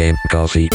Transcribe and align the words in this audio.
Game 0.00 0.16
Coffee. 0.28 0.68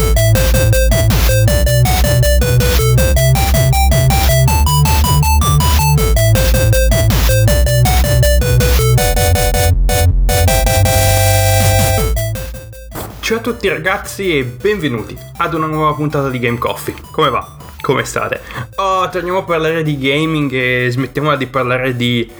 Ciao 13.18 13.38
a 13.38 13.40
tutti 13.40 13.66
ragazzi 13.66 14.38
e 14.38 14.44
benvenuti 14.44 15.18
ad 15.38 15.54
una 15.54 15.66
nuova 15.66 15.92
puntata 15.94 16.28
di 16.28 16.38
Game 16.38 16.58
Coffee. 16.58 16.94
Come 17.10 17.30
va? 17.30 17.56
Come 17.80 18.04
state? 18.04 18.40
Oh, 18.76 19.08
torniamo 19.08 19.38
a 19.38 19.42
parlare 19.42 19.82
di 19.82 19.98
gaming 19.98 20.52
e 20.52 20.86
smettiamo 20.88 21.34
di 21.34 21.48
parlare 21.48 21.96
di 21.96 22.30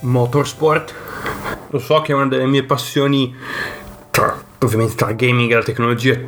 motorsport. 0.00 0.94
Lo 1.70 1.78
so 1.78 2.02
che 2.02 2.12
è 2.12 2.14
una 2.14 2.26
delle 2.26 2.46
mie 2.46 2.62
passioni, 2.62 3.34
ovviamente 4.66 4.96
tra 4.96 5.12
gaming 5.12 5.50
e 5.50 5.54
la 5.54 5.62
tecnologia, 5.62 6.18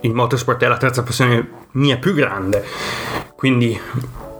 il 0.00 0.12
motorsport 0.12 0.62
è 0.62 0.68
la 0.68 0.76
terza 0.76 1.02
passione 1.02 1.48
mia 1.72 1.96
più 1.96 2.12
grande. 2.12 2.64
Quindi 3.34 3.78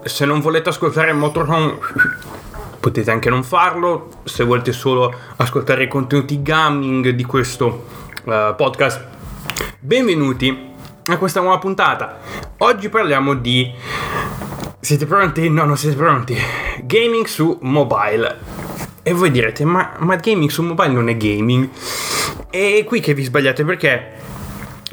se 0.03 0.25
non 0.25 0.39
volete 0.39 0.69
ascoltare 0.69 1.11
Motorhome 1.11 1.77
potete 2.79 3.11
anche 3.11 3.29
non 3.29 3.43
farlo. 3.43 4.09
Se 4.23 4.43
volete 4.43 4.71
solo 4.71 5.13
ascoltare 5.37 5.83
i 5.83 5.87
contenuti 5.87 6.41
gaming 6.41 7.09
di 7.09 7.23
questo 7.23 7.85
uh, 8.23 8.55
podcast, 8.55 9.05
benvenuti 9.79 10.69
a 11.07 11.17
questa 11.17 11.41
nuova 11.41 11.57
puntata. 11.57 12.19
Oggi 12.59 12.89
parliamo 12.89 13.33
di... 13.33 13.71
Siete 14.79 15.05
pronti? 15.05 15.49
No, 15.49 15.65
non 15.65 15.77
siete 15.77 15.95
pronti. 15.95 16.37
Gaming 16.83 17.25
su 17.25 17.57
mobile. 17.61 18.37
E 19.03 19.13
voi 19.13 19.31
direte, 19.31 19.65
ma, 19.65 19.93
ma 19.97 20.15
gaming 20.15 20.49
su 20.49 20.61
mobile 20.61 20.89
non 20.89 21.09
è 21.09 21.17
gaming? 21.17 21.69
E 22.53 22.83
qui 22.85 22.99
che 22.99 23.13
vi 23.13 23.23
sbagliate 23.23 23.63
perché 23.63 24.11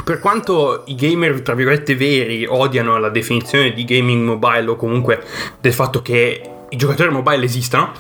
per 0.05 0.21
quanto 0.21 0.85
i 0.87 0.95
gamer, 0.95 1.43
tra 1.43 1.55
virgolette, 1.55 1.97
veri 1.97 2.47
odiano 2.47 2.99
la 2.99 3.09
definizione 3.09 3.73
di 3.73 3.85
gaming 3.85 4.25
mobile 4.25 4.71
o 4.71 4.77
comunque 4.77 5.23
del 5.61 5.73
fatto 5.73 6.01
che 6.01 6.41
i 6.69 6.77
giocatori 6.77 7.11
mobile 7.11 7.45
esistano, 7.45 7.93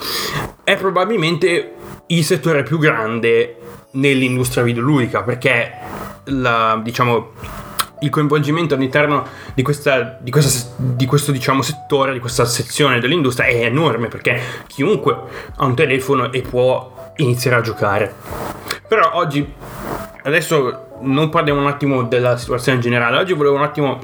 è 0.63 0.77
probabilmente 0.77 1.73
il 2.07 2.25
settore 2.25 2.63
più 2.63 2.79
grande 2.79 3.57
nell'industria 3.93 4.63
videoludica 4.63 5.23
perché 5.23 5.73
la, 6.27 6.81
diciamo, 6.83 7.33
il 8.01 8.11
coinvolgimento 8.11 8.75
all'interno 8.75 9.27
di, 9.55 9.63
questa, 9.63 10.19
di, 10.21 10.31
questa, 10.31 10.73
di 10.77 11.05
questo 11.05 11.33
diciamo, 11.33 11.63
settore, 11.63 12.13
di 12.13 12.21
questa 12.21 12.45
sezione 12.45 13.01
dell'industria 13.01 13.49
è 13.49 13.65
enorme 13.65 14.07
perché 14.07 14.41
chiunque 14.69 15.17
ha 15.57 15.65
un 15.65 15.75
telefono 15.75 16.31
e 16.31 16.43
può 16.43 17.13
iniziare 17.17 17.57
a 17.57 17.61
giocare. 17.61 18.15
Però 18.89 19.11
oggi, 19.13 19.55
adesso 20.23 20.87
non 21.01 21.29
parliamo 21.29 21.61
un 21.61 21.67
attimo 21.67 22.05
della 22.05 22.39
situazione 22.39 22.79
generale, 22.79 23.19
oggi 23.19 23.35
volevo 23.35 23.57
un 23.57 23.63
attimo 23.63 23.99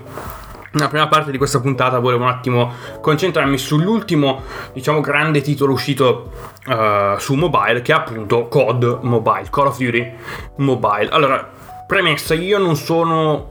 nella 0.74 0.88
prima 0.88 1.06
parte 1.06 1.30
di 1.30 1.38
questa 1.38 1.60
puntata 1.60 2.00
volevo 2.00 2.24
un 2.24 2.28
attimo 2.28 2.72
concentrarmi 3.00 3.56
sull'ultimo, 3.56 4.42
diciamo, 4.72 5.00
grande 5.00 5.40
titolo 5.40 5.72
uscito 5.72 6.32
uh, 6.66 7.16
su 7.18 7.34
mobile, 7.34 7.80
che 7.80 7.92
è 7.92 7.94
appunto 7.94 8.48
COD 8.48 8.98
Mobile, 9.02 9.46
Call 9.50 9.66
of 9.68 9.78
Duty 9.78 10.12
Mobile. 10.56 11.08
Allora, 11.10 11.48
premessa, 11.86 12.34
io 12.34 12.58
non 12.58 12.74
sono 12.74 13.50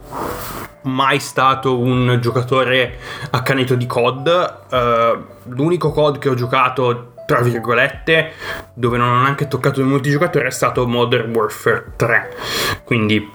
mai 0.83 1.19
stato 1.19 1.79
un 1.79 2.17
giocatore 2.21 2.99
accanito 3.31 3.75
di 3.75 3.85
COD. 3.85 4.57
Uh, 4.69 5.51
l'unico 5.53 5.91
COD 5.91 6.17
che 6.17 6.27
ho 6.27 6.33
giocato 6.35 7.12
tra 7.25 7.41
virgolette, 7.41 8.31
dove 8.73 8.97
non 8.97 9.09
ho 9.09 9.21
neanche 9.21 9.47
toccato 9.47 9.79
il 9.79 9.85
multigiocatore, 9.85 10.47
è 10.47 10.51
stato 10.51 10.87
Modern 10.87 11.33
Warfare 11.33 11.93
3. 11.95 12.35
Quindi, 12.83 13.31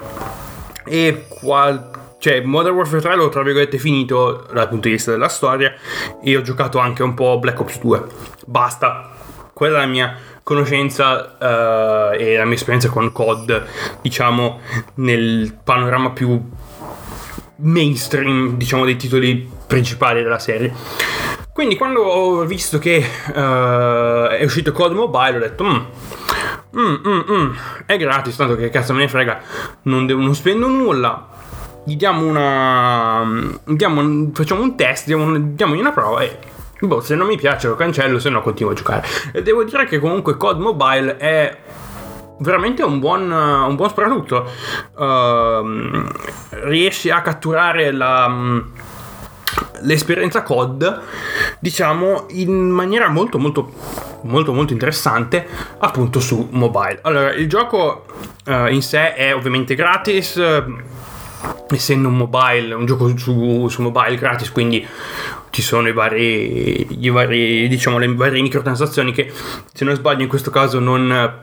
e 0.84 1.26
qual- 1.28 1.90
cioè 2.18 2.40
Modern 2.40 2.74
Warfare 2.74 3.00
3 3.00 3.16
l'ho 3.16 3.28
tra 3.28 3.42
virgolette 3.42 3.78
finito 3.78 4.46
dal 4.52 4.68
punto 4.68 4.88
di 4.88 4.94
vista 4.94 5.10
della 5.10 5.28
storia. 5.28 5.72
E 6.22 6.36
ho 6.36 6.42
giocato 6.42 6.78
anche 6.78 7.02
un 7.02 7.14
po' 7.14 7.38
Black 7.38 7.60
Ops 7.60 7.78
2 7.80 8.04
basta. 8.48 9.10
Quella 9.52 9.78
è 9.78 9.80
la 9.80 9.86
mia 9.86 10.16
conoscenza 10.42 11.36
uh, 11.38 12.14
e 12.14 12.36
la 12.36 12.44
mia 12.46 12.54
esperienza 12.54 12.88
con 12.88 13.12
COD 13.12 13.66
diciamo 14.00 14.60
nel 14.94 15.54
panorama 15.62 16.12
più 16.12 16.42
mainstream 17.56 18.56
diciamo 18.56 18.86
dei 18.86 18.96
titoli 18.96 19.46
principali 19.66 20.22
della 20.22 20.38
serie 20.38 20.72
quindi 21.58 21.76
quando 21.76 22.02
ho 22.02 22.44
visto 22.44 22.78
che 22.78 23.04
uh, 23.34 24.28
è 24.28 24.44
uscito 24.44 24.70
COD 24.70 24.92
Mobile 24.92 25.38
ho 25.38 25.40
detto 25.40 25.64
mm, 25.64 25.76
mm, 26.78 26.94
mm, 27.04 27.20
mm, 27.32 27.52
è 27.84 27.96
gratis 27.96 28.36
tanto 28.36 28.54
che 28.54 28.70
cazzo 28.70 28.92
me 28.92 29.00
ne 29.00 29.08
frega 29.08 29.40
non, 29.82 30.06
devo, 30.06 30.20
non 30.20 30.36
spendo 30.36 30.68
nulla 30.68 31.26
gli 31.88 31.96
diamo 31.96 32.26
una. 32.26 33.56
Diamo, 33.64 34.30
facciamo 34.34 34.60
un 34.60 34.76
test, 34.76 35.06
diamo, 35.06 35.38
diamogli 35.38 35.80
una 35.80 35.92
prova 35.92 36.20
e. 36.20 36.38
Boh, 36.80 37.00
se 37.00 37.14
non 37.14 37.26
mi 37.26 37.36
piace 37.36 37.66
lo 37.66 37.76
cancello, 37.76 38.18
se 38.18 38.28
no 38.28 38.42
continuo 38.42 38.72
a 38.72 38.74
giocare. 38.74 39.06
E 39.32 39.42
devo 39.42 39.64
dire 39.64 39.86
che 39.86 39.98
comunque 39.98 40.36
COD 40.36 40.58
Mobile 40.60 41.16
è 41.16 41.58
veramente 42.40 42.82
un 42.82 43.00
buon, 43.00 43.30
un 43.30 43.74
buon 43.74 43.88
soprattutto. 43.88 44.46
Uh, 44.96 46.06
riesci 46.64 47.08
a 47.08 47.22
catturare 47.22 47.90
la, 47.90 48.62
l'esperienza 49.82 50.42
COD, 50.42 51.00
diciamo, 51.58 52.26
in 52.30 52.70
maniera 52.70 53.08
molto, 53.08 53.38
molto, 53.38 53.72
molto, 54.22 54.52
molto 54.52 54.72
interessante, 54.72 55.46
appunto 55.78 56.20
su 56.20 56.48
mobile. 56.50 56.98
Allora, 57.02 57.32
il 57.32 57.48
gioco 57.48 58.04
uh, 58.46 58.66
in 58.66 58.82
sé 58.82 59.14
è 59.14 59.34
ovviamente 59.34 59.74
gratis 59.74 60.40
essendo 61.70 62.08
un 62.08 62.16
mobile, 62.16 62.74
un 62.74 62.86
gioco 62.86 63.16
su, 63.16 63.68
su 63.68 63.82
mobile 63.82 64.16
gratis, 64.16 64.50
quindi 64.50 64.86
ci 65.50 65.62
sono 65.62 65.88
i 65.88 65.92
vari, 65.92 66.86
i 67.04 67.08
vari, 67.10 67.68
diciamo, 67.68 67.98
le 67.98 68.12
varie 68.14 68.42
microtransazioni 68.42 69.12
che, 69.12 69.32
se 69.72 69.84
non 69.84 69.94
sbaglio, 69.94 70.22
in 70.22 70.28
questo 70.28 70.50
caso 70.50 70.78
non 70.78 71.40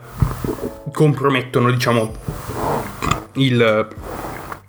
compromettono, 0.92 1.72
diciamo, 1.72 2.14
il 3.34 3.88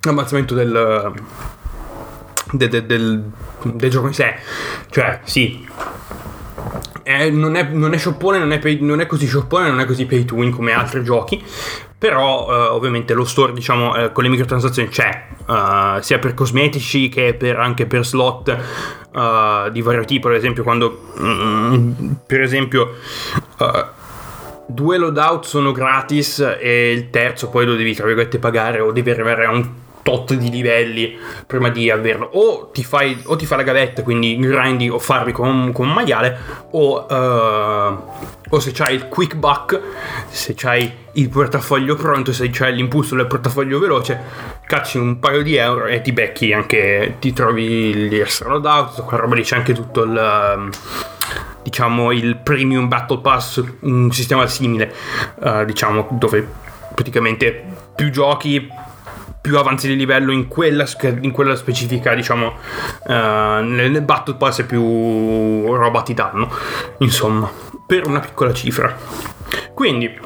abbassamento 0.09 0.55
del, 0.55 1.13
del, 2.53 2.87
del, 2.87 3.25
del, 3.75 3.91
gioco 3.91 4.07
in 4.07 4.15
sé. 4.15 4.35
Cioè, 4.91 5.21
sì, 5.25 5.67
è, 7.03 7.31
non, 7.31 7.55
è, 7.55 7.63
non, 7.65 7.93
è, 7.93 7.99
shoppone, 7.99 8.39
non 8.39 8.53
è, 8.53 8.59
pay, 8.59 8.79
non 8.81 9.01
è 9.01 9.07
così 9.07 9.27
shoppone, 9.27 9.69
non 9.69 9.81
è 9.81 9.85
così 9.85 10.07
pay 10.07 10.25
to 10.25 10.35
win 10.35 10.51
come 10.51 10.73
altri 10.73 11.03
giochi. 11.05 11.43
Però 11.99 12.49
eh, 12.51 12.69
ovviamente 12.69 13.15
lo 13.15 13.25
store, 13.25 13.53
diciamo, 13.53 13.97
eh, 13.97 14.13
con 14.13 14.25
le 14.25 14.29
microtransazioni 14.29 14.89
c'è, 14.89 15.29
uh, 15.47 16.01
sia 16.01 16.19
per 16.19 16.35
cosmetici 16.35 17.09
che 17.09 17.35
per, 17.35 17.59
anche 17.59 17.87
per 17.87 18.05
slot 18.05 18.57
uh, 19.13 19.71
di 19.71 19.81
vario 19.81 20.05
tipo. 20.05 20.29
Ad 20.29 20.35
esempio, 20.35 20.63
quando, 20.63 21.13
mm, 21.19 21.93
per 22.27 22.43
esempio, 22.43 22.97
uh, 23.59 23.85
due 24.67 24.99
loadout 24.99 25.45
sono 25.47 25.73
gratis 25.73 26.41
e 26.61 26.93
il 26.93 27.09
terzo 27.11 27.49
poi 27.49 27.65
lo 27.65 27.77
devi, 27.77 27.95
tra 27.95 28.05
virgolette, 28.05 28.39
pagare 28.39 28.81
o 28.81 28.93
devi 28.93 29.11
arrivare 29.11 29.47
a 29.47 29.51
un 29.51 29.85
tot 30.07 30.35
di 30.35 30.51
livelli 30.51 31.19
prima 31.49 31.69
di 31.69 31.91
averlo. 31.91 32.31
O 32.35 32.71
ti 32.71 32.85
fai, 32.85 33.21
o 33.25 33.35
ti 33.35 33.45
fai 33.45 33.59
la 33.59 33.65
gavetta, 33.65 34.05
quindi 34.05 34.39
grindi 34.39 34.89
o 34.89 35.01
farli 35.01 35.33
con, 35.33 35.73
con 35.73 35.89
un 35.89 35.95
maiale, 35.95 36.39
o, 36.71 37.07
uh, 37.09 38.03
o 38.49 38.61
se 38.61 38.71
c'hai 38.71 38.95
il 38.95 39.09
quick 39.09 39.35
buck, 39.35 39.81
se 40.29 40.55
c'hai 40.55 40.89
il 41.15 41.29
portafoglio 41.29 41.97
pronto, 41.97 42.33
se 42.33 42.49
c'hai 42.51 42.77
l'impulso 42.77 43.17
del 43.17 43.27
portafoglio 43.27 43.81
veloce, 43.81 44.21
cacci 44.65 44.99
un 44.99 45.19
paio 45.19 45.43
di 45.43 45.57
euro 45.57 45.87
e 45.87 46.01
ti 46.03 46.13
becchi 46.13 46.53
anche, 46.53 47.17
ti 47.19 47.33
trovi 47.33 47.93
gli 47.93 48.23
loadout, 48.45 49.03
qua 49.03 49.19
roba 49.19 49.35
lì 49.35 49.43
c'è 49.43 49.57
anche 49.57 49.73
tutto 49.73 50.05
il 50.05 50.71
diciamo 51.63 52.13
il 52.13 52.37
premium 52.37 52.87
battle 52.87 53.19
pass 53.19 53.61
un 53.81 54.13
sistema 54.13 54.47
simile 54.47 54.95
uh, 55.41 55.65
diciamo 55.65 56.07
dove 56.13 56.47
praticamente 56.95 57.65
più 57.97 58.11
giochi 58.11 58.69
più 59.47 59.59
avanzi 59.59 59.87
di 59.87 59.95
livello 59.95 60.33
in 60.33 60.49
quella, 60.49 60.85
in 61.21 61.31
quella 61.31 61.55
specifica, 61.55 62.15
diciamo, 62.15 62.55
uh, 63.05 63.13
nel, 63.13 64.03
Battle 64.03 64.35
Pass 64.35 64.59
e 64.59 64.65
più 64.65 65.73
roba 65.73 66.03
ti 66.03 66.15
danno, 66.15 66.51
insomma, 66.99 67.49
per 67.87 68.09
una 68.09 68.19
piccola 68.19 68.53
cifra. 68.53 68.99
Quindi, 69.73 70.19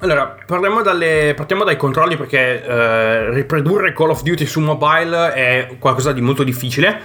allora, 0.00 0.36
dalle, 0.82 1.34
partiamo 1.36 1.62
dai 1.64 1.76
controlli 1.76 2.16
perché 2.16 2.64
eh, 2.64 3.30
riprodurre 3.30 3.92
Call 3.92 4.10
of 4.10 4.22
Duty 4.22 4.46
su 4.46 4.60
mobile 4.60 5.32
è 5.34 5.76
qualcosa 5.78 6.12
di 6.12 6.20
molto 6.20 6.42
difficile 6.42 7.00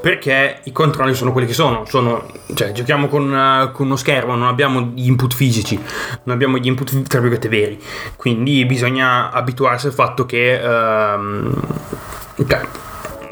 perché 0.00 0.60
i 0.64 0.72
controlli 0.72 1.14
sono 1.14 1.32
quelli 1.32 1.46
che 1.46 1.52
sono, 1.52 1.84
sono 1.84 2.26
cioè 2.54 2.72
giochiamo 2.72 3.08
con, 3.08 3.30
uh, 3.30 3.72
con, 3.72 3.86
uno 3.86 3.96
schermo, 3.96 4.34
non 4.34 4.48
abbiamo 4.48 4.80
gli 4.94 5.06
input 5.06 5.34
fisici, 5.34 5.78
non 6.24 6.34
abbiamo 6.34 6.56
gli 6.56 6.66
input 6.66 7.02
tra 7.02 7.20
virgolette 7.20 7.48
veri, 7.48 7.78
quindi 8.16 8.64
bisogna 8.64 9.30
abituarsi 9.30 9.86
al 9.86 9.92
fatto 9.92 10.24
che... 10.24 10.60
Uh, 10.62 11.86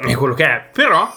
è 0.06 0.14
quello 0.14 0.34
che 0.34 0.44
è, 0.44 0.64
però 0.72 1.10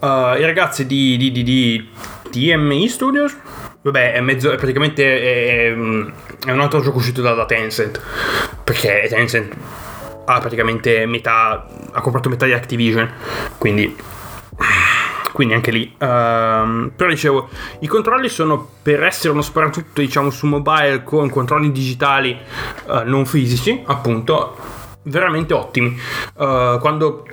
uh, 0.00 0.06
i 0.36 0.44
ragazzi 0.44 0.86
di, 0.86 1.16
di, 1.16 1.30
di, 1.30 1.42
di 1.42 1.90
TMI 2.30 2.88
Studios 2.88 3.36
Vabbè, 3.82 4.12
è, 4.12 4.20
mezzo, 4.20 4.50
è 4.50 4.56
praticamente 4.56 5.04
è, 5.04 5.66
è, 5.68 6.50
un 6.50 6.60
altro 6.60 6.80
gioco 6.80 6.98
uscito 6.98 7.22
da, 7.22 7.34
da 7.34 7.46
Tencent. 7.46 8.00
Perché 8.64 9.06
Tencent 9.08 9.54
ha 10.24 10.40
praticamente 10.40 11.06
metà, 11.06 11.66
ha 11.92 12.00
comprato 12.00 12.28
metà 12.28 12.44
di 12.44 12.52
Activision, 12.52 13.10
quindi 13.56 13.96
quindi 15.38 15.54
anche 15.54 15.70
lì. 15.70 15.94
Um, 15.98 16.90
però 16.96 17.08
dicevo, 17.08 17.48
i 17.78 17.86
controlli 17.86 18.28
sono 18.28 18.68
per 18.82 19.04
essere 19.04 19.32
uno 19.32 19.42
sparatutto, 19.42 20.00
diciamo, 20.00 20.30
su 20.30 20.46
mobile 20.46 21.04
con 21.04 21.30
controlli 21.30 21.70
digitali 21.70 22.36
uh, 22.86 23.02
non 23.04 23.24
fisici, 23.24 23.80
appunto, 23.86 24.56
veramente 25.04 25.54
ottimi. 25.54 25.96
Uh, 26.34 26.80
quando, 26.80 27.24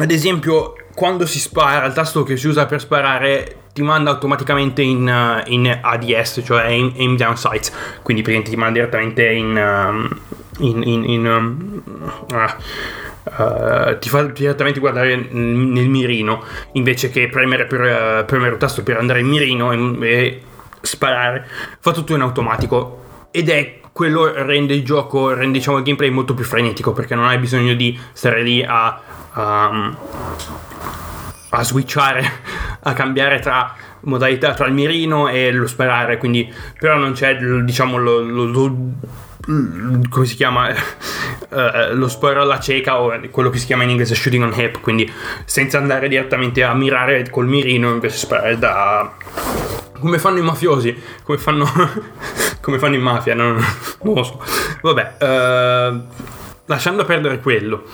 ad 0.00 0.10
esempio, 0.10 0.74
quando 0.96 1.26
si 1.26 1.38
spara, 1.38 1.86
il 1.86 1.92
tasto 1.92 2.24
che 2.24 2.36
si 2.36 2.48
usa 2.48 2.66
per 2.66 2.80
sparare 2.80 3.57
ti 3.78 3.84
manda 3.84 4.10
automaticamente 4.10 4.82
in, 4.82 5.06
uh, 5.06 5.48
in 5.50 5.78
ADS, 5.80 6.42
cioè 6.44 6.64
aim, 6.64 6.92
aim, 6.96 7.16
down 7.16 7.36
sights, 7.36 7.70
quindi 8.02 8.22
praticamente 8.22 8.50
ti 8.50 8.56
manda 8.56 8.78
direttamente 8.80 9.28
in... 9.28 9.56
Um, 9.56 10.20
in, 10.60 10.82
in, 10.82 11.04
in 11.04 11.24
um, 11.24 11.82
uh, 12.32 13.98
ti 14.00 14.08
fa 14.08 14.22
direttamente 14.24 14.80
guardare 14.80 15.14
nel 15.14 15.88
mirino 15.88 16.42
invece 16.72 17.10
che 17.10 17.28
premere, 17.28 17.66
per, 17.66 17.80
uh, 17.80 18.24
premere 18.24 18.54
il 18.54 18.58
tasto 18.58 18.82
per 18.82 18.96
andare 18.96 19.20
in 19.20 19.28
mirino 19.28 19.70
e, 19.70 20.08
e, 20.08 20.42
sparare 20.80 21.46
fa 21.78 21.92
tutto 21.92 22.12
in 22.12 22.22
automatico. 22.22 23.28
Ed 23.30 23.50
è 23.50 23.78
quello 23.92 24.32
rende 24.32 24.74
il 24.74 24.84
gioco 24.84 25.32
rende 25.32 25.58
diciamo 25.58 25.76
il 25.76 25.84
gameplay 25.84 26.10
molto 26.10 26.34
più 26.34 26.44
frenetico 26.44 26.92
perché 26.92 27.14
non 27.14 27.26
hai 27.26 27.38
bisogno 27.38 27.74
di 27.74 27.96
stare 28.12 28.42
lì 28.42 28.64
a 28.66 29.00
um, 29.34 29.96
a 31.50 31.62
switchare 31.62 32.30
a 32.82 32.92
cambiare 32.92 33.40
tra 33.40 33.74
modalità 34.00 34.54
tra 34.54 34.66
il 34.66 34.74
mirino 34.74 35.28
e 35.28 35.50
lo 35.50 35.66
sparare 35.66 36.18
quindi 36.18 36.52
però 36.78 36.96
non 36.96 37.12
c'è 37.12 37.36
diciamo 37.36 37.96
lo, 37.96 38.20
lo, 38.20 38.44
lo 38.44 38.76
come 40.10 40.26
si 40.26 40.34
chiama? 40.34 40.68
Uh, 40.68 41.94
lo 41.96 42.08
sparo 42.08 42.42
alla 42.42 42.60
cieca 42.60 43.00
o 43.00 43.18
quello 43.30 43.48
che 43.48 43.58
si 43.58 43.64
chiama 43.64 43.84
in 43.84 43.90
inglese 43.90 44.14
shooting 44.14 44.42
on 44.42 44.52
hip 44.54 44.80
quindi 44.80 45.10
senza 45.44 45.78
andare 45.78 46.08
direttamente 46.08 46.62
a 46.62 46.74
mirare 46.74 47.28
col 47.30 47.46
mirino 47.46 47.90
invece 47.90 48.18
sparare 48.18 48.58
da 48.58 49.14
come 49.98 50.18
fanno 50.18 50.38
i 50.38 50.42
mafiosi 50.42 50.94
come 51.22 51.38
fanno 51.38 51.66
come 52.60 52.78
fanno 52.78 52.94
in 52.94 53.00
mafia 53.00 53.34
non, 53.34 53.56
non 54.02 54.14
lo 54.14 54.22
so. 54.22 54.42
Vabbè 54.82 55.16
uh, 55.18 56.02
lasciando 56.66 57.04
perdere 57.06 57.40
quello 57.40 57.84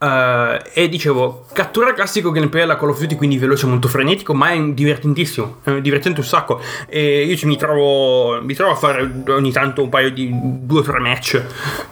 Uh, 0.00 0.62
e 0.74 0.88
dicevo, 0.88 1.46
cattura 1.52 1.92
classico 1.92 2.30
gameplay 2.30 2.62
alla 2.62 2.76
Call 2.76 2.90
of 2.90 3.00
Duty, 3.00 3.16
quindi 3.16 3.36
veloce, 3.36 3.66
molto 3.66 3.88
frenetico, 3.88 4.32
ma 4.32 4.50
è 4.50 4.60
divertentissimo, 4.70 5.56
è 5.64 5.80
divertente 5.80 6.20
un 6.20 6.26
sacco. 6.26 6.60
E 6.86 7.24
io 7.24 7.36
ci 7.36 7.46
mi 7.46 7.56
trovo, 7.56 8.40
mi 8.40 8.54
trovo 8.54 8.72
a 8.72 8.76
fare 8.76 9.10
ogni 9.28 9.50
tanto 9.50 9.82
un 9.82 9.88
paio 9.88 10.10
di 10.10 10.30
due 10.32 10.80
o 10.80 10.82
tre 10.82 11.00
match 11.00 11.42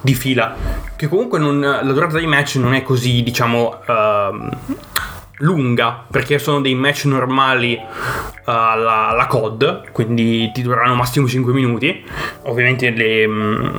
di 0.00 0.14
fila. 0.14 0.54
Che 0.94 1.08
comunque 1.08 1.40
non, 1.40 1.58
la 1.58 1.92
durata 1.92 2.16
dei 2.16 2.26
match 2.26 2.56
non 2.56 2.74
è 2.74 2.82
così, 2.82 3.22
diciamo. 3.22 3.80
Uh, 3.86 4.48
lunga 5.38 6.04
perché 6.10 6.38
sono 6.38 6.60
dei 6.60 6.74
match 6.74 7.04
normali 7.04 7.78
uh, 7.78 8.40
alla, 8.44 9.08
alla, 9.08 9.26
COD 9.26 9.90
quindi 9.90 10.50
ti 10.52 10.62
dureranno 10.62 10.94
massimo 10.94 11.26
5 11.26 11.52
minuti. 11.52 12.04
Ovviamente 12.42 12.90
le, 12.90 13.26
mm, 13.26 13.78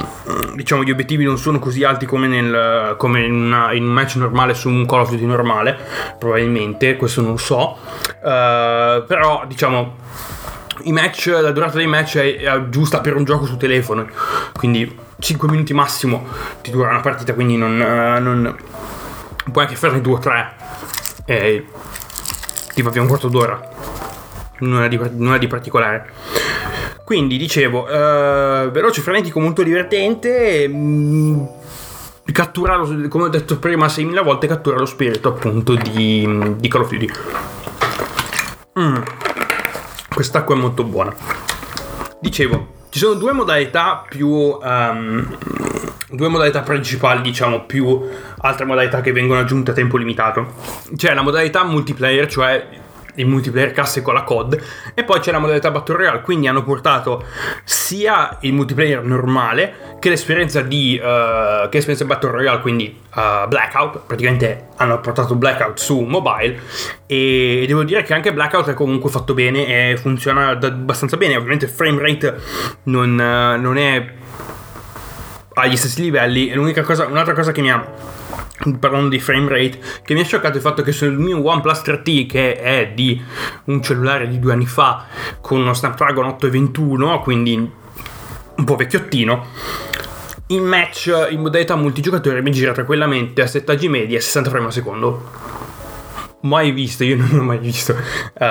diciamo, 0.55 0.83
gli 0.83 0.91
obiettivi 0.91 1.23
non 1.23 1.37
sono 1.37 1.59
così 1.59 1.83
alti 1.83 2.05
come, 2.05 2.27
nel, 2.27 2.95
come 2.97 3.23
in, 3.23 3.33
una, 3.33 3.71
in, 3.73 3.83
un 3.83 3.91
match 3.91 4.15
normale 4.15 4.53
su 4.53 4.69
un 4.69 4.85
Call 4.85 5.01
of 5.01 5.09
Duty 5.09 5.25
normale 5.25 5.77
probabilmente 6.19 6.95
questo 6.95 7.21
non 7.21 7.37
so. 7.39 7.77
Uh, 8.21 9.05
però 9.05 9.43
diciamo 9.47 9.95
i 10.83 10.91
match, 10.91 11.27
la 11.27 11.51
durata 11.51 11.77
dei 11.77 11.87
match 11.87 12.17
è, 12.17 12.37
è 12.37 12.69
giusta 12.69 12.99
per 12.99 13.15
un 13.15 13.23
gioco 13.23 13.45
su 13.45 13.57
telefono. 13.57 14.07
Quindi 14.53 15.05
5 15.19 15.49
minuti 15.49 15.73
massimo 15.73 16.27
ti 16.61 16.69
dura 16.69 16.89
una 16.89 16.99
partita 16.99 17.33
quindi 17.33 17.57
non, 17.57 17.71
uh, 17.73 18.21
non 18.21 18.55
puoi 19.51 19.63
anche 19.65 19.75
farne 19.75 20.01
2 20.01 20.13
o 20.13 20.19
3 20.19 20.56
e 21.29 21.65
ti 22.73 22.81
va 22.81 22.89
via 22.89 23.01
un 23.01 23.07
quarto 23.07 23.27
d'ora. 23.27 23.69
Nulla 24.59 24.87
di, 24.87 24.97
nulla 25.11 25.37
di 25.37 25.47
particolare. 25.47 26.09
Quindi 27.03 27.37
dicevo, 27.37 27.83
uh, 27.83 28.71
veloce, 28.71 29.01
frenetico, 29.01 29.39
molto 29.41 29.61
divertente. 29.61 30.67
Mm, 30.67 31.43
cattura, 32.31 32.79
come 33.09 33.25
ho 33.25 33.29
detto 33.29 33.59
prima 33.59 33.87
6.000 33.87 34.23
volte, 34.23 34.47
cattura 34.47 34.77
lo 34.77 34.85
spirito 34.85 35.29
appunto 35.29 35.75
di, 35.75 36.55
di 36.57 36.67
Call 36.69 36.81
of 36.81 36.89
Duty. 36.91 37.09
Mm. 38.79 39.01
Quest'acqua 40.13 40.55
è 40.55 40.57
molto 40.57 40.83
buona. 40.83 41.13
Dicevo, 42.21 42.75
ci 42.89 42.99
sono 42.99 43.15
due 43.15 43.33
modalità 43.33 44.05
più 44.07 44.27
um, 44.27 45.37
due 46.09 46.27
modalità 46.27 46.61
principali, 46.61 47.21
diciamo, 47.21 47.65
più 47.65 48.01
altre 48.39 48.65
modalità 48.65 49.01
che 49.01 49.11
vengono 49.11 49.39
aggiunte 49.39 49.71
a 49.71 49.73
tempo 49.73 49.97
limitato. 49.97 50.53
C'è 50.95 51.13
la 51.13 51.21
modalità 51.21 51.63
multiplayer, 51.63 52.27
cioè 52.27 52.85
il 53.17 53.27
multiplayer 53.27 53.71
classico 53.71 54.11
alla 54.11 54.23
COD 54.23 54.61
e 54.93 55.03
poi 55.03 55.19
c'è 55.19 55.31
la 55.31 55.39
modalità 55.39 55.71
Battle 55.71 55.95
Royale 55.97 56.21
quindi 56.21 56.47
hanno 56.47 56.63
portato 56.63 57.25
sia 57.63 58.37
il 58.41 58.53
multiplayer 58.53 59.03
normale 59.03 59.97
che 59.99 60.09
l'esperienza 60.09 60.61
di 60.61 60.99
uh, 61.01 61.67
che 61.69 61.77
l'esperienza 61.77 62.05
Battle 62.05 62.31
Royale 62.31 62.59
quindi 62.61 62.95
uh, 63.15 63.47
Blackout 63.47 64.01
praticamente 64.05 64.67
hanno 64.77 64.99
portato 64.99 65.35
Blackout 65.35 65.79
su 65.79 66.01
mobile 66.01 66.59
e 67.05 67.65
devo 67.67 67.83
dire 67.83 68.03
che 68.03 68.13
anche 68.13 68.33
Blackout 68.33 68.69
è 68.69 68.73
comunque 68.73 69.09
fatto 69.09 69.33
bene 69.33 69.91
e 69.91 69.97
funziona 69.97 70.49
abbastanza 70.49 71.17
bene 71.17 71.35
ovviamente 71.35 71.65
il 71.65 71.71
frame 71.71 71.99
rate 71.99 72.35
non, 72.83 73.13
uh, 73.13 73.59
non 73.59 73.77
è 73.77 74.13
agli 75.61 75.75
stessi 75.75 76.01
livelli. 76.01 76.49
E 76.49 76.55
l'unica 76.55 76.81
cosa, 76.81 77.05
un'altra 77.05 77.33
cosa 77.33 77.51
che 77.51 77.61
mi 77.61 77.71
ha 77.71 77.85
parlando 78.79 79.09
di 79.09 79.19
frame 79.19 79.49
rate, 79.49 79.79
che 80.03 80.13
mi 80.13 80.21
ha 80.21 80.25
scioccato 80.25 80.57
il 80.57 80.63
fatto 80.63 80.81
che 80.81 80.91
sul 80.91 81.17
mio 81.17 81.43
OnePlus 81.43 81.79
3T, 81.79 82.25
che 82.27 82.55
è 82.55 82.91
di 82.93 83.21
un 83.65 83.81
cellulare 83.81 84.27
di 84.27 84.39
due 84.39 84.53
anni 84.53 84.65
fa, 84.65 85.05
con 85.41 85.61
uno 85.61 85.73
Snapdragon 85.73 86.25
821, 86.25 87.19
quindi 87.21 87.71
un 88.55 88.63
po' 88.63 88.75
vecchiottino, 88.75 89.45
in 90.47 90.63
match 90.63 91.27
in 91.29 91.41
modalità 91.41 91.75
multigiocatore 91.75 92.41
mi 92.41 92.51
gira 92.51 92.71
tranquillamente 92.71 93.41
a 93.41 93.47
settaggi 93.47 93.89
medi 93.89 94.15
a 94.15 94.21
60 94.21 94.49
frame 94.49 94.65
al 94.67 94.71
secondo 94.71 95.46
mai 96.41 96.71
visto, 96.71 97.03
io 97.03 97.15
non 97.19 97.39
ho 97.39 97.43
mai 97.43 97.57
visto, 97.57 97.93
uh, 97.93 98.45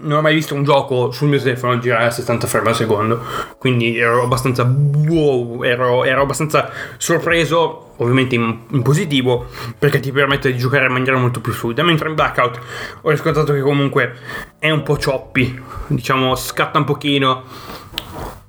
non 0.00 0.18
ho 0.18 0.20
mai 0.20 0.34
visto 0.34 0.54
un 0.54 0.64
gioco 0.64 1.10
sul 1.10 1.28
mio 1.28 1.38
telefono 1.38 1.78
girare 1.78 2.06
a 2.06 2.10
60 2.10 2.46
frame 2.46 2.68
al 2.68 2.74
secondo, 2.74 3.20
quindi 3.58 3.98
ero 3.98 4.22
abbastanza 4.22 4.62
wow, 4.64 5.62
ero, 5.62 6.04
ero 6.04 6.22
abbastanza 6.22 6.70
sorpreso, 6.96 7.92
ovviamente 7.96 8.34
in, 8.34 8.58
in, 8.70 8.82
positivo, 8.82 9.46
perché 9.78 10.00
ti 10.00 10.12
permette 10.12 10.52
di 10.52 10.58
giocare 10.58 10.86
in 10.86 10.92
maniera 10.92 11.16
molto 11.18 11.40
più 11.40 11.52
fluida, 11.52 11.82
mentre 11.82 12.08
in 12.08 12.14
Blackout 12.14 12.58
ho 13.02 13.10
riscontrato 13.10 13.52
che 13.52 13.60
comunque 13.60 14.14
è 14.58 14.70
un 14.70 14.82
po' 14.82 14.96
choppy, 14.96 15.60
diciamo 15.88 16.34
scatta 16.34 16.78
un 16.78 16.84
pochino 16.84 17.44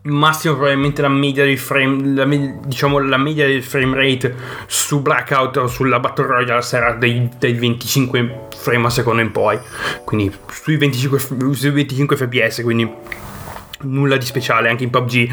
massimo 0.08 0.56
probabilmente 0.56 1.02
la 1.02 1.10
media 1.10 1.44
del 1.44 1.58
frame 1.58 2.14
la, 2.14 2.26
diciamo 2.66 3.00
la 3.00 3.18
media 3.18 3.46
del 3.46 3.64
frame 3.64 3.96
rate 3.96 4.36
su 4.66 5.02
Blackout 5.02 5.58
o 5.58 5.68
sulla 5.68 6.00
Battle 6.00 6.26
Royale 6.26 6.62
sarà 6.62 6.94
dei, 6.94 7.30
dei 7.38 7.54
25 7.54 8.48
frame 8.56 8.88
a 8.88 8.90
secondo 8.90 9.22
in 9.22 9.32
poi. 9.32 9.58
Quindi 10.04 10.34
sui 10.50 10.78
25, 10.78 11.20
sui 11.54 11.70
25 11.72 12.16
fps 12.16 12.62
quindi 12.64 12.90
nulla 13.80 14.18
di 14.18 14.26
speciale 14.26 14.70
anche 14.70 14.84
in 14.84 14.90
PUBG 14.90 15.32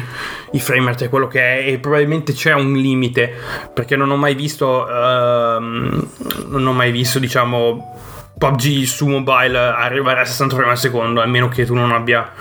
il 0.51 0.59
frame 0.59 0.85
rate 0.85 1.05
è 1.05 1.09
quello 1.09 1.27
che 1.27 1.39
è 1.41 1.67
e 1.67 1.79
probabilmente 1.79 2.31
c'è 2.33 2.53
un 2.53 2.73
limite 2.73 3.33
perché 3.73 3.95
non 3.95 4.11
ho 4.11 4.17
mai 4.17 4.35
visto 4.35 4.85
uh, 4.87 5.59
non 5.59 6.67
ho 6.67 6.73
mai 6.73 6.91
visto 6.91 7.17
diciamo 7.17 8.14
PUBG 8.37 8.83
su 8.83 9.07
mobile 9.07 9.57
arrivare 9.57 10.21
a 10.21 10.25
60 10.25 10.55
frame 10.55 10.71
al 10.71 10.77
secondo, 10.77 11.21
a 11.21 11.25
meno 11.25 11.47
che 11.47 11.65
tu 11.65 11.73
non 11.73 11.91
abbia, 11.91 12.31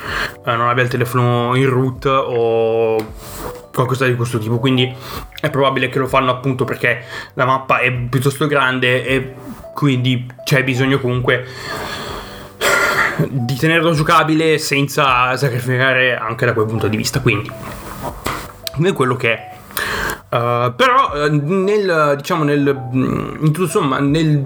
eh, 0.45 0.57
non 0.57 0.69
abbia 0.69 0.83
il 0.83 0.89
telefono 0.89 1.55
in 1.55 1.69
root 1.69 2.05
o 2.07 2.97
qualcosa 3.73 4.07
di 4.07 4.17
questo 4.17 4.39
tipo. 4.39 4.59
Quindi 4.59 4.93
è 5.41 5.51
probabile 5.51 5.89
che 5.89 5.99
lo 5.99 6.07
fanno 6.07 6.31
appunto 6.31 6.65
perché 6.65 7.05
la 7.35 7.45
mappa 7.45 7.79
è 7.79 7.93
piuttosto 7.93 8.47
grande 8.47 9.05
e 9.05 9.35
quindi 9.73 10.27
c'è 10.45 10.65
bisogno 10.65 10.99
comunque 10.99 11.47
di 13.29 13.55
tenerlo 13.55 13.93
giocabile 13.93 14.59
senza 14.59 15.37
sacrificare 15.37 16.17
anche 16.17 16.47
da 16.47 16.53
quel 16.53 16.67
punto 16.67 16.89
di 16.89 16.97
vista. 16.97 17.21
Quindi 17.21 17.51
è 18.83 18.93
quello 18.93 19.17
che 19.17 19.33
è. 19.33 19.53
Uh, 20.35 20.75
però 20.75 21.13
uh, 21.15 21.29
nel 21.31 22.15
diciamo 22.17 22.43
nel 22.43 22.67
in 22.93 23.39
tutto 23.53 23.63
insomma 23.63 24.01
nel 24.01 24.45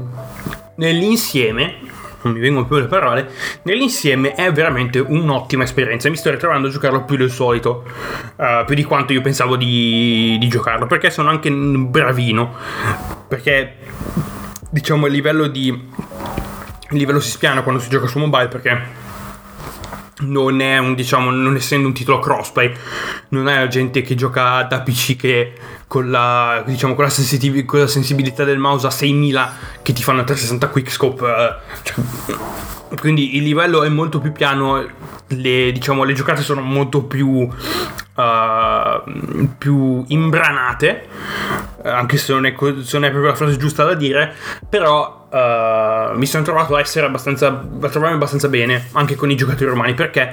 nell'insieme 0.78 1.96
non 2.22 2.32
mi 2.32 2.40
vengono 2.40 2.66
più 2.66 2.76
le 2.76 2.86
parole, 2.86 3.30
nell'insieme 3.62 4.34
è 4.34 4.52
veramente 4.52 4.98
un'ottima 4.98 5.62
esperienza. 5.62 6.10
Mi 6.10 6.16
sto 6.16 6.30
ritrovando 6.30 6.66
a 6.66 6.70
giocarlo 6.70 7.04
più 7.04 7.16
del 7.16 7.30
solito, 7.30 7.84
uh, 8.36 8.64
più 8.66 8.74
di 8.74 8.82
quanto 8.82 9.12
io 9.12 9.20
pensavo 9.20 9.56
di, 9.56 10.36
di, 10.38 10.48
giocarlo, 10.48 10.86
perché 10.86 11.10
sono 11.10 11.30
anche 11.30 11.50
bravino. 11.50 12.54
Perché 13.28 13.76
diciamo 14.70 15.06
il 15.06 15.12
livello 15.12 15.46
di. 15.46 15.68
Il 16.90 16.96
livello 16.98 17.20
si 17.20 17.30
spiana 17.30 17.62
quando 17.62 17.80
si 17.80 17.90
gioca 17.90 18.06
su 18.06 18.18
mobile 18.18 18.48
perché 18.48 19.06
non 20.20 20.60
è 20.60 20.78
un 20.78 20.94
diciamo 20.94 21.30
non 21.30 21.54
essendo 21.54 21.86
un 21.86 21.92
titolo 21.92 22.18
crossplay 22.18 22.72
non 23.28 23.48
è 23.48 23.56
la 23.56 23.68
gente 23.68 24.00
che 24.02 24.16
gioca 24.16 24.62
da 24.62 24.80
PC 24.80 25.14
che 25.14 25.52
con 25.88 26.10
la 26.10 26.62
diciamo 26.66 26.94
con 26.94 27.04
la, 27.04 27.10
sensitiv- 27.10 27.64
con 27.64 27.80
la 27.80 27.86
sensibilità 27.86 28.44
del 28.44 28.58
mouse 28.58 28.86
a 28.86 28.90
6000 28.90 29.52
che 29.82 29.92
ti 29.94 30.02
fanno 30.02 30.22
360 30.22 30.68
quickscope 30.68 31.26
eh, 31.26 31.54
cioè, 31.82 32.04
quindi 33.00 33.36
il 33.36 33.42
livello 33.42 33.82
è 33.82 33.88
molto 33.88 34.20
più 34.20 34.30
piano 34.32 34.86
le, 35.28 35.72
diciamo, 35.72 36.04
le 36.04 36.12
giocate 36.12 36.42
sono 36.42 36.60
molto 36.60 37.04
più 37.04 37.28
uh, 37.28 37.50
più 39.56 40.04
imbranate 40.08 41.08
anche 41.82 42.18
se 42.18 42.32
non, 42.34 42.44
è, 42.44 42.54
se 42.56 42.98
non 42.98 43.04
è 43.04 43.10
proprio 43.10 43.30
la 43.30 43.34
frase 43.34 43.56
giusta 43.56 43.84
da 43.84 43.94
dire 43.94 44.34
però 44.68 45.17
Uh, 45.30 46.16
mi 46.16 46.24
sono 46.24 46.42
trovato 46.42 46.74
a 46.74 46.80
essere 46.80 47.04
abbastanza 47.04 47.48
a 47.48 47.88
trovarmi 47.90 48.14
abbastanza 48.14 48.48
bene 48.48 48.88
anche 48.92 49.14
con 49.14 49.30
i 49.30 49.36
giocatori 49.36 49.68
romani 49.68 49.92
perché 49.92 50.32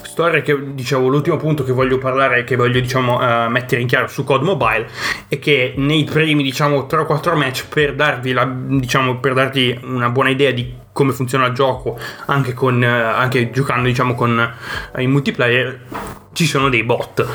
storia 0.00 0.40
che 0.40 0.72
dicevo 0.72 1.08
l'ultimo 1.08 1.36
punto 1.36 1.62
che 1.62 1.72
voglio 1.72 1.98
parlare 1.98 2.44
che 2.44 2.56
voglio 2.56 2.80
diciamo 2.80 3.18
uh, 3.18 3.50
mettere 3.50 3.82
in 3.82 3.86
chiaro 3.86 4.06
su 4.06 4.24
COD 4.24 4.42
Mobile 4.42 4.88
è 5.28 5.38
che 5.38 5.74
nei 5.76 6.04
primi 6.04 6.42
diciamo 6.42 6.86
3 6.86 7.00
o 7.00 7.04
4 7.04 7.36
match 7.36 7.68
per 7.68 7.94
darvi 7.94 8.32
la 8.32 8.50
diciamo 8.50 9.18
per 9.18 9.34
darti 9.34 9.78
una 9.82 10.08
buona 10.08 10.30
idea 10.30 10.52
di 10.52 10.74
come 10.90 11.12
funziona 11.12 11.44
il 11.46 11.52
gioco 11.52 11.98
anche, 12.24 12.54
con, 12.54 12.80
uh, 12.80 12.84
anche 12.84 13.50
giocando 13.50 13.88
diciamo 13.88 14.14
con 14.14 14.54
in 14.96 15.10
multiplayer 15.10 15.80
ci 16.32 16.46
sono 16.46 16.68
dei 16.68 16.84
bot. 16.84 17.26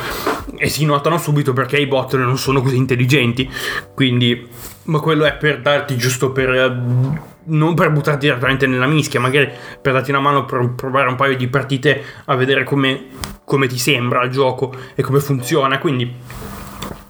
E 0.58 0.70
si 0.70 0.86
notano 0.86 1.18
subito 1.18 1.54
perché 1.54 1.78
i 1.78 1.88
bot 1.88 2.16
non 2.16 2.38
sono 2.38 2.62
così 2.62 2.78
intelligenti. 2.78 3.50
Quindi 3.94 4.48
ma 4.86 5.00
quello 5.00 5.26
è 5.26 5.34
per 5.34 5.62
darti 5.62 5.98
giusto 5.98 6.32
per 6.32 6.54
eh, 6.54 7.24
non 7.46 7.74
per 7.76 7.92
buttarti 7.92 8.26
direttamente 8.26 8.66
nella 8.68 8.88
mischia 8.88 9.20
magari 9.20 9.52
per 9.82 9.94
darti 9.94 10.10
una 10.10 10.20
mano 10.20 10.46
per 10.46 10.74
provare 10.76 11.10
un 11.10 11.16
paio 11.16 11.36
di 11.36 11.48
partite 11.48 12.04
a 12.26 12.36
vedere 12.36 12.64
come, 12.64 13.08
come 13.44 13.68
ti 13.68 13.78
sembra 13.78 14.24
il 14.24 14.32
gioco 14.32 14.74
e 14.96 15.04
come 15.04 15.20
funziona. 15.20 15.78
Quindi, 15.78 16.12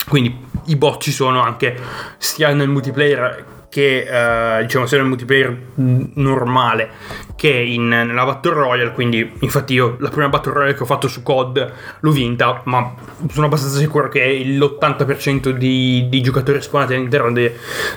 quindi 0.07 0.43
i 0.65 0.75
bot 0.75 1.01
ci 1.01 1.11
sono 1.11 1.41
anche 1.41 1.77
sia 2.17 2.53
nel 2.53 2.69
multiplayer 2.69 3.64
che 3.75 4.07
uh, 4.09 4.61
diciamo 4.61 4.85
sia 4.85 4.99
nel 4.99 5.07
multiplayer 5.07 5.57
normale 5.75 6.89
che 7.35 7.49
in, 7.49 7.89
nella 7.89 8.23
Battle 8.23 8.53
Royale 8.53 8.93
quindi 8.93 9.33
infatti 9.39 9.73
io 9.73 9.97
la 9.99 10.07
prima 10.07 10.29
Battle 10.29 10.53
Royale 10.53 10.73
che 10.75 10.83
ho 10.83 10.85
fatto 10.85 11.09
su 11.09 11.21
COD 11.21 11.73
l'ho 11.99 12.11
vinta 12.11 12.61
ma 12.63 12.93
sono 13.29 13.47
abbastanza 13.47 13.77
sicuro 13.77 14.07
che 14.07 14.23
l'80% 14.45 15.49
di, 15.49 16.07
di 16.07 16.21
giocatori 16.21 16.61
spawnati 16.61 16.93
all'interno 16.93 17.33
de, 17.33 17.53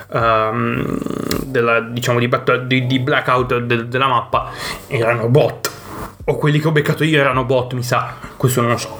um, 0.08 0.98
della, 1.44 1.78
diciamo, 1.78 2.18
di, 2.18 2.26
battle, 2.26 2.66
di, 2.66 2.84
di 2.84 2.98
blackout 2.98 3.58
de, 3.58 3.86
della 3.86 4.08
mappa 4.08 4.50
erano 4.88 5.28
bot. 5.28 5.70
O 6.24 6.36
quelli 6.36 6.58
che 6.58 6.66
ho 6.66 6.72
beccato 6.72 7.04
io 7.04 7.20
erano 7.20 7.44
bot 7.44 7.72
mi 7.74 7.84
sa 7.84 8.16
questo 8.36 8.62
non 8.62 8.72
lo 8.72 8.76
so. 8.78 8.98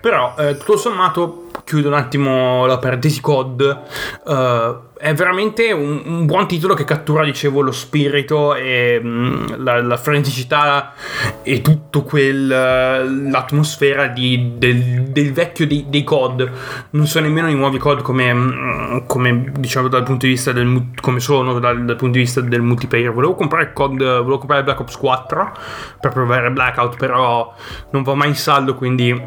Però 0.00 0.34
eh, 0.38 0.56
tutto 0.56 0.78
sommato 0.78 1.45
chiudo 1.66 1.88
un 1.88 1.94
attimo 1.94 2.64
la 2.64 2.78
parentesi 2.78 3.20
COD, 3.20 3.82
uh, 4.24 4.84
è 4.96 5.12
veramente 5.14 5.72
un, 5.72 6.00
un, 6.04 6.24
buon 6.24 6.46
titolo 6.46 6.74
che 6.74 6.84
cattura, 6.84 7.24
dicevo, 7.24 7.60
lo 7.60 7.72
spirito 7.72 8.54
e 8.54 9.00
mh, 9.02 9.64
la, 9.64 9.82
la, 9.82 9.96
freneticità 9.96 10.94
e 11.42 11.62
tutto 11.62 12.04
quel 12.04 12.46
l'atmosfera 12.46 14.06
di, 14.06 14.52
del, 14.56 15.08
del, 15.08 15.32
vecchio 15.32 15.66
dei, 15.66 15.86
dei, 15.88 16.04
COD. 16.04 16.50
Non 16.90 17.06
sono 17.06 17.26
nemmeno 17.26 17.50
i 17.50 17.54
nuovi 17.56 17.78
COD 17.78 18.00
come, 18.00 19.02
come 19.08 19.50
diciamo 19.58 19.88
dal 19.88 20.04
punto 20.04 20.24
di 20.26 20.32
vista 20.32 20.52
del 20.52 20.90
come 21.00 21.18
sono 21.18 21.58
dal, 21.58 21.84
dal, 21.84 21.96
punto 21.96 22.16
di 22.16 22.20
vista 22.20 22.40
del 22.40 22.62
multiplayer. 22.62 23.12
Volevo 23.12 23.34
comprare 23.34 23.72
COD, 23.72 23.98
volevo 23.98 24.38
comprare 24.38 24.62
Black 24.62 24.78
Ops 24.78 24.96
4 24.96 25.52
per 26.00 26.12
provare 26.12 26.48
Blackout, 26.52 26.96
però 26.96 27.52
non 27.90 28.04
va 28.04 28.14
mai 28.14 28.28
in 28.28 28.36
saldo, 28.36 28.76
quindi 28.76 29.24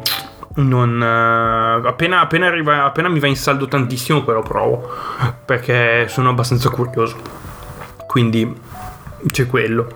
non, 0.52 1.00
uh, 1.00 1.86
appena, 1.86 2.20
appena, 2.20 2.46
arriva, 2.46 2.84
appena 2.84 3.08
mi 3.08 3.20
va 3.20 3.28
in 3.28 3.36
saldo 3.36 3.68
tantissimo 3.68 4.24
lo 4.34 4.42
provo 4.42 4.90
perché 5.44 6.08
sono 6.08 6.30
abbastanza 6.30 6.70
curioso. 6.70 7.16
Quindi 8.06 8.52
c'è 9.30 9.46
quello. 9.46 9.86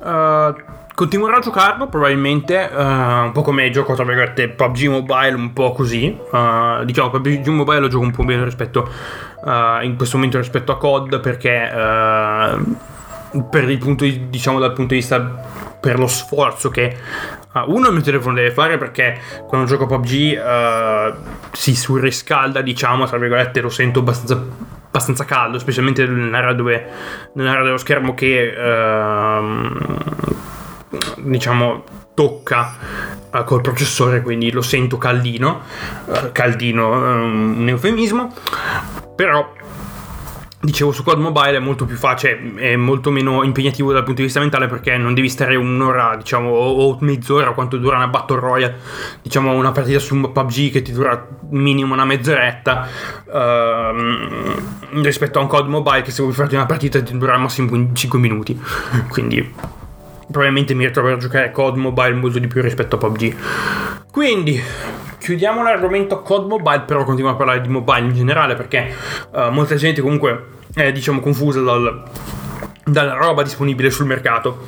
Uh, 0.00 0.54
continuerò 0.94 1.36
a 1.36 1.40
giocarlo 1.40 1.86
probabilmente 1.86 2.68
uh, 2.70 2.78
un 2.78 3.30
po' 3.32 3.40
come 3.42 3.70
gioco 3.70 3.94
tra 3.94 4.04
virgolette 4.04 4.48
PUBG 4.48 4.88
Mobile 4.88 5.34
un 5.34 5.52
po' 5.54 5.72
così. 5.72 6.14
Diciamo 6.84 7.08
PUBG 7.08 7.46
Mobile 7.48 7.80
lo 7.80 7.88
gioco 7.88 8.04
un 8.04 8.10
po' 8.10 8.22
meno 8.24 8.44
rispetto 8.44 8.88
in 9.82 9.94
questo 9.96 10.16
momento 10.16 10.36
rispetto 10.36 10.72
a 10.72 10.76
COD 10.76 11.20
perché 11.20 11.70
per 13.50 13.78
punto 13.78 14.04
di, 14.04 14.28
diciamo 14.28 14.58
dal 14.58 14.72
punto 14.72 14.94
di 14.94 15.00
vista 15.00 15.57
per 15.80 15.98
lo 15.98 16.06
sforzo 16.06 16.70
che 16.70 16.96
Uh, 17.50 17.64
uno 17.72 17.86
il 17.86 17.94
mio 17.94 18.02
telefono 18.02 18.34
deve 18.34 18.50
fare 18.50 18.76
perché 18.76 19.18
quando 19.46 19.66
gioco 19.66 19.86
PUBG 19.86 20.38
uh, 20.38 21.14
si 21.52 21.74
surriscalda, 21.74 22.60
diciamo, 22.60 23.06
tra 23.06 23.16
virgolette, 23.16 23.62
lo 23.62 23.70
sento 23.70 24.00
abbastanza, 24.00 24.34
abbastanza 24.34 25.24
caldo, 25.24 25.58
specialmente 25.58 26.04
nell'area, 26.06 26.52
dove, 26.52 26.86
nell'area 27.32 27.62
dello 27.62 27.78
schermo 27.78 28.12
che, 28.12 28.54
uh, 28.54 29.76
diciamo, 31.16 31.84
tocca 32.12 32.76
uh, 33.32 33.44
col 33.44 33.62
processore, 33.62 34.20
quindi 34.20 34.52
lo 34.52 34.62
sento 34.62 34.98
caldino, 34.98 35.62
uh, 36.04 36.30
caldino 36.32 36.90
um, 36.90 37.60
un 37.60 37.68
eufemismo, 37.68 38.30
però 39.16 39.54
Dicevo, 40.60 40.90
su 40.90 41.04
COD 41.04 41.20
Mobile 41.20 41.56
è 41.56 41.60
molto 41.60 41.84
più 41.84 41.94
facile, 41.94 42.54
è 42.56 42.74
molto 42.74 43.12
meno 43.12 43.44
impegnativo 43.44 43.92
dal 43.92 44.02
punto 44.02 44.20
di 44.20 44.24
vista 44.24 44.40
mentale 44.40 44.66
perché 44.66 44.96
non 44.96 45.14
devi 45.14 45.28
stare 45.28 45.54
un'ora, 45.54 46.16
diciamo, 46.16 46.50
o 46.50 46.96
mezz'ora 47.00 47.52
quanto 47.52 47.76
dura 47.76 47.94
una 47.94 48.08
Battle 48.08 48.40
Royale, 48.40 48.78
diciamo 49.22 49.52
una 49.52 49.70
partita 49.70 50.00
su 50.00 50.18
PUBG 50.18 50.72
che 50.72 50.82
ti 50.82 50.90
dura 50.90 51.28
minimo 51.50 51.94
una 51.94 52.04
mezz'oretta 52.04 52.88
uh, 53.24 55.00
rispetto 55.00 55.38
a 55.38 55.42
un 55.42 55.48
COD 55.48 55.68
Mobile 55.68 56.02
che 56.02 56.10
se 56.10 56.22
vuoi 56.22 56.34
farti 56.34 56.56
una 56.56 56.66
partita 56.66 57.00
ti 57.02 57.16
dura 57.16 57.34
al 57.34 57.40
massimo 57.40 57.92
5 57.92 58.18
minuti. 58.18 58.60
Quindi 59.10 59.54
probabilmente 60.30 60.74
mi 60.74 60.84
ritroverò 60.84 61.16
a 61.16 61.18
giocare 61.18 61.50
COD 61.50 61.76
Mobile 61.76 62.14
molto 62.14 62.38
di 62.38 62.46
più 62.46 62.62
rispetto 62.62 62.96
a 62.96 62.98
PUBG. 62.98 63.36
Quindi 64.10 64.60
chiudiamo 65.18 65.62
l'argomento 65.62 66.22
COD 66.22 66.46
Mobile, 66.46 66.80
però 66.80 67.04
continuiamo 67.04 67.34
a 67.34 67.36
parlare 67.36 67.60
di 67.60 67.68
mobile 67.68 68.06
in 68.06 68.14
generale 68.14 68.54
perché 68.54 68.94
uh, 69.32 69.50
molta 69.50 69.74
gente 69.74 70.00
comunque 70.00 70.56
è 70.74 70.92
diciamo 70.92 71.20
confusa 71.20 71.60
dal, 71.60 72.02
dalla 72.84 73.14
roba 73.14 73.42
disponibile 73.42 73.90
sul 73.90 74.06
mercato 74.06 74.66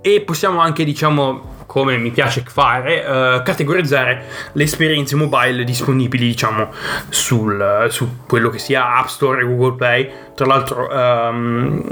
e 0.00 0.20
possiamo 0.22 0.60
anche 0.60 0.84
diciamo 0.84 1.61
come 1.72 1.96
mi 1.96 2.10
piace 2.10 2.44
fare, 2.46 2.98
uh, 2.98 3.42
categorizzare 3.42 4.26
le 4.52 4.62
esperienze 4.62 5.16
mobile 5.16 5.64
disponibili, 5.64 6.26
diciamo, 6.26 6.68
sul, 7.08 7.86
su 7.88 8.26
quello 8.26 8.50
che 8.50 8.58
sia 8.58 8.96
App 8.98 9.06
Store 9.06 9.40
e 9.40 9.44
Google 9.46 9.76
Play. 9.76 10.10
Tra 10.34 10.44
l'altro, 10.44 10.86
um, 10.92 11.82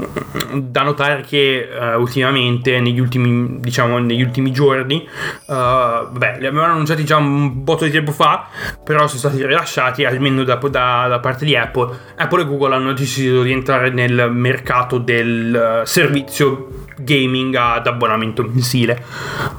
da 0.52 0.82
notare 0.82 1.22
che 1.22 1.66
uh, 1.66 1.98
ultimamente, 1.98 2.78
negli 2.78 3.00
ultimi, 3.00 3.58
diciamo, 3.60 3.96
negli 3.96 4.20
ultimi 4.20 4.52
giorni, 4.52 5.08
uh, 5.46 6.10
beh, 6.10 6.40
li 6.40 6.46
avevano 6.46 6.72
annunciati 6.72 7.02
già 7.02 7.16
un 7.16 7.64
botto 7.64 7.86
di 7.86 7.90
tempo 7.90 8.12
fa, 8.12 8.48
però 8.84 9.06
sono 9.06 9.18
stati 9.18 9.46
rilasciati 9.46 10.04
almeno 10.04 10.44
da, 10.44 10.56
da, 10.56 11.06
da 11.08 11.18
parte 11.20 11.46
di 11.46 11.56
Apple. 11.56 11.96
Apple 12.16 12.42
e 12.42 12.44
Google 12.44 12.74
hanno 12.74 12.92
deciso 12.92 13.42
di 13.42 13.52
entrare 13.52 13.88
nel 13.88 14.28
mercato 14.30 14.98
del 14.98 15.84
servizio 15.86 16.88
gaming 17.02 17.54
ad 17.54 17.86
abbonamento 17.86 18.42
mensile 18.42 19.02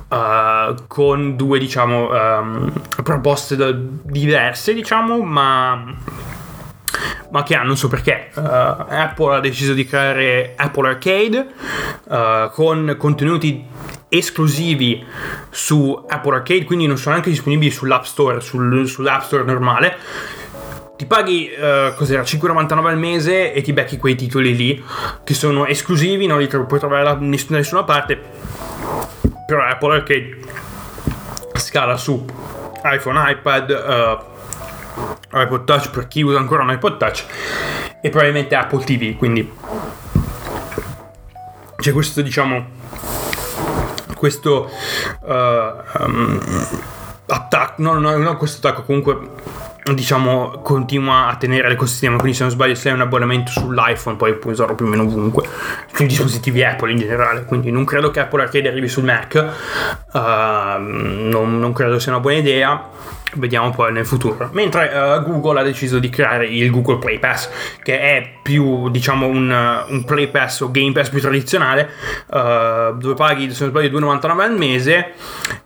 uh, 0.09 0.75
con 0.87 1.35
due 1.35 1.59
diciamo 1.59 2.09
um, 2.09 2.71
proposte 3.03 3.57
diverse 4.03 4.73
diciamo 4.73 5.21
ma 5.21 5.95
ma 7.31 7.43
che 7.43 7.55
hanno, 7.55 7.67
non 7.67 7.77
so 7.77 7.87
perché. 7.87 8.29
Uh, 8.35 8.41
Apple 8.41 9.35
ha 9.35 9.39
deciso 9.39 9.73
di 9.73 9.85
creare 9.85 10.53
Apple 10.57 10.89
Arcade 10.89 11.47
uh, 12.03 12.51
con 12.51 12.95
contenuti 12.97 13.65
esclusivi 14.09 15.03
su 15.49 16.05
Apple 16.07 16.35
Arcade, 16.35 16.65
quindi 16.65 16.85
non 16.85 16.97
sono 16.97 17.15
anche 17.15 17.29
disponibili 17.29 17.71
sull'App 17.71 18.03
Store, 18.03 18.41
sul, 18.41 18.85
sull'App 18.87 19.21
Store 19.21 19.43
normale 19.43 19.97
ti 21.01 21.07
paghi 21.07 21.49
uh, 21.51 21.95
cos'era 21.95 22.21
5,99 22.21 22.85
al 22.85 22.97
mese 22.99 23.53
e 23.53 23.63
ti 23.63 23.73
becchi 23.73 23.97
quei 23.97 24.13
titoli 24.13 24.55
lì 24.55 24.85
che 25.23 25.33
sono 25.33 25.65
esclusivi, 25.65 26.27
non 26.27 26.37
li 26.37 26.45
puoi 26.45 26.77
trovare 26.77 27.03
da 27.03 27.17
nessuna 27.19 27.83
parte. 27.83 28.21
Però 29.47 29.63
Apple 29.63 29.95
Arcade 29.95 30.37
scala 31.55 31.97
su 31.97 32.23
iPhone, 32.83 33.19
iPad, 33.31 33.69
uh, 35.31 35.39
iPod 35.39 35.63
Touch 35.63 35.89
per 35.89 36.07
chi 36.07 36.21
usa 36.21 36.37
ancora 36.37 36.61
un 36.61 36.69
iPod 36.69 36.97
Touch 36.97 37.25
e 37.99 38.09
probabilmente 38.09 38.53
Apple 38.53 38.83
TV, 38.83 39.17
quindi 39.17 39.51
c'è 41.77 41.91
questo 41.93 42.21
diciamo 42.21 42.79
questo 44.15 44.69
uh, 45.21 45.33
um, 45.97 46.39
attacco, 47.25 47.81
no, 47.81 47.97
no, 47.97 48.15
no, 48.17 48.37
questo 48.37 48.67
attacco 48.67 48.83
comunque 48.83 49.60
diciamo 49.93 50.59
continua 50.61 51.27
a 51.27 51.35
tenere 51.35 51.69
l'ecosistema. 51.69 52.17
Quindi 52.17 52.35
se 52.35 52.43
non 52.43 52.51
sbaglio 52.51 52.75
se 52.75 52.89
hai 52.89 52.95
un 52.95 53.01
abbonamento 53.01 53.51
sull'iPhone 53.51 54.15
poi 54.15 54.35
puoi 54.35 54.53
usarlo 54.53 54.75
più 54.75 54.85
o 54.85 54.89
meno 54.89 55.03
ovunque. 55.03 55.47
Sui 55.93 56.07
dispositivi 56.07 56.63
Apple 56.63 56.91
in 56.91 56.97
generale. 56.97 57.45
Quindi 57.45 57.71
non 57.71 57.85
credo 57.85 58.11
che 58.11 58.19
Apple 58.19 58.43
Arcade 58.43 58.67
arrivi 58.67 58.87
sul 58.87 59.03
Mac. 59.03 59.33
Uh, 60.11 60.19
non, 60.77 61.59
non 61.59 61.73
credo 61.73 61.99
sia 61.99 62.11
una 62.11 62.21
buona 62.21 62.37
idea 62.37 62.89
Vediamo 63.35 63.69
poi 63.71 63.93
nel 63.93 64.05
futuro. 64.05 64.49
Mentre 64.51 64.87
uh, 64.87 65.23
Google 65.23 65.61
ha 65.61 65.63
deciso 65.63 65.99
di 65.99 66.09
creare 66.09 66.47
il 66.47 66.69
Google 66.69 66.97
Play 66.97 67.17
Pass, 67.17 67.49
che 67.81 67.99
è 67.99 68.29
più, 68.41 68.89
diciamo, 68.89 69.25
un, 69.25 69.83
un 69.87 70.03
Play 70.03 70.27
Pass 70.27 70.61
o 70.61 70.71
Game 70.71 70.91
Pass 70.91 71.09
più 71.09 71.21
tradizionale, 71.21 71.89
uh, 72.27 72.97
dove 72.97 73.13
paghi, 73.15 73.51
se 73.51 73.63
non 73.63 73.71
sbaglio, 73.71 73.99
2,99 73.99 74.39
al 74.41 74.57
mese 74.57 75.13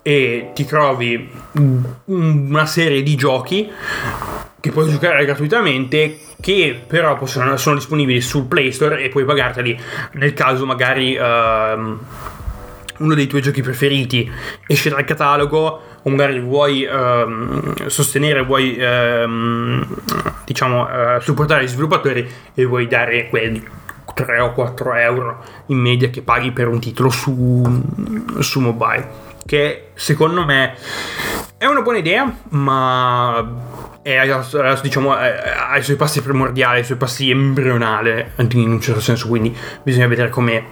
e 0.04 0.52
ti 0.54 0.66
trovi 0.66 1.32
una 2.06 2.66
serie 2.68 3.02
di 3.02 3.16
giochi 3.16 3.72
che 4.60 4.72
puoi 4.72 4.90
giocare 4.90 5.26
gratuitamente 5.26 6.20
che 6.42 6.80
però 6.86 7.16
possono, 7.18 7.56
sono 7.58 7.76
disponibili 7.76 8.22
sul 8.22 8.46
Play 8.46 8.72
Store 8.72 9.02
e 9.02 9.10
puoi 9.10 9.26
pagarteli 9.26 9.80
nel 10.14 10.34
caso 10.34 10.66
magari 10.66 11.16
uh, 11.16 11.98
uno 12.98 13.14
dei 13.14 13.28
tuoi 13.28 13.42
giochi 13.42 13.62
preferiti 13.62 14.32
esce 14.68 14.90
dal 14.90 15.04
catalogo 15.04 15.95
o 16.08 16.10
magari 16.12 16.40
vuoi 16.40 16.86
uh, 16.86 17.88
sostenere, 17.90 18.44
vuoi 18.44 18.78
uh, 18.80 19.86
diciamo 20.46 20.84
uh, 20.84 21.20
supportare 21.20 21.64
gli 21.64 21.68
sviluppatori 21.68 22.30
e 22.54 22.66
vuoi 22.66 22.88
dare 22.88 23.28
quei 23.30 23.68
3 24.14 24.40
o 24.40 24.54
4 24.54 24.94
euro 24.94 25.44
in 25.68 25.78
media 25.78 26.10
che 26.10 26.22
paghi 26.22 26.52
per 26.52 26.68
un 26.68 26.80
titolo 26.80 27.10
su, 27.10 27.84
su 28.40 28.60
mobile 28.60 29.34
che 29.46 29.90
secondo 29.96 30.46
me 30.46 30.76
è 31.58 31.66
una 31.66 31.82
buona 31.82 31.98
idea 31.98 32.32
ma 32.50 33.84
è, 34.02 34.20
diciamo, 34.84 35.12
ha 35.12 35.76
i 35.76 35.82
suoi 35.82 35.96
passi 35.96 36.22
primordiali, 36.22 36.82
i 36.82 36.84
suoi 36.84 36.98
passi 36.98 37.32
embrionali 37.32 38.24
in 38.36 38.72
un 38.72 38.80
certo 38.80 39.02
senso, 39.02 39.28
quindi 39.28 39.56
bisogna 39.82 40.06
vedere 40.06 40.30
come, 40.30 40.66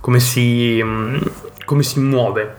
come, 0.00 0.20
si, 0.20 0.84
come 1.64 1.82
si 1.82 2.00
muove, 2.00 2.56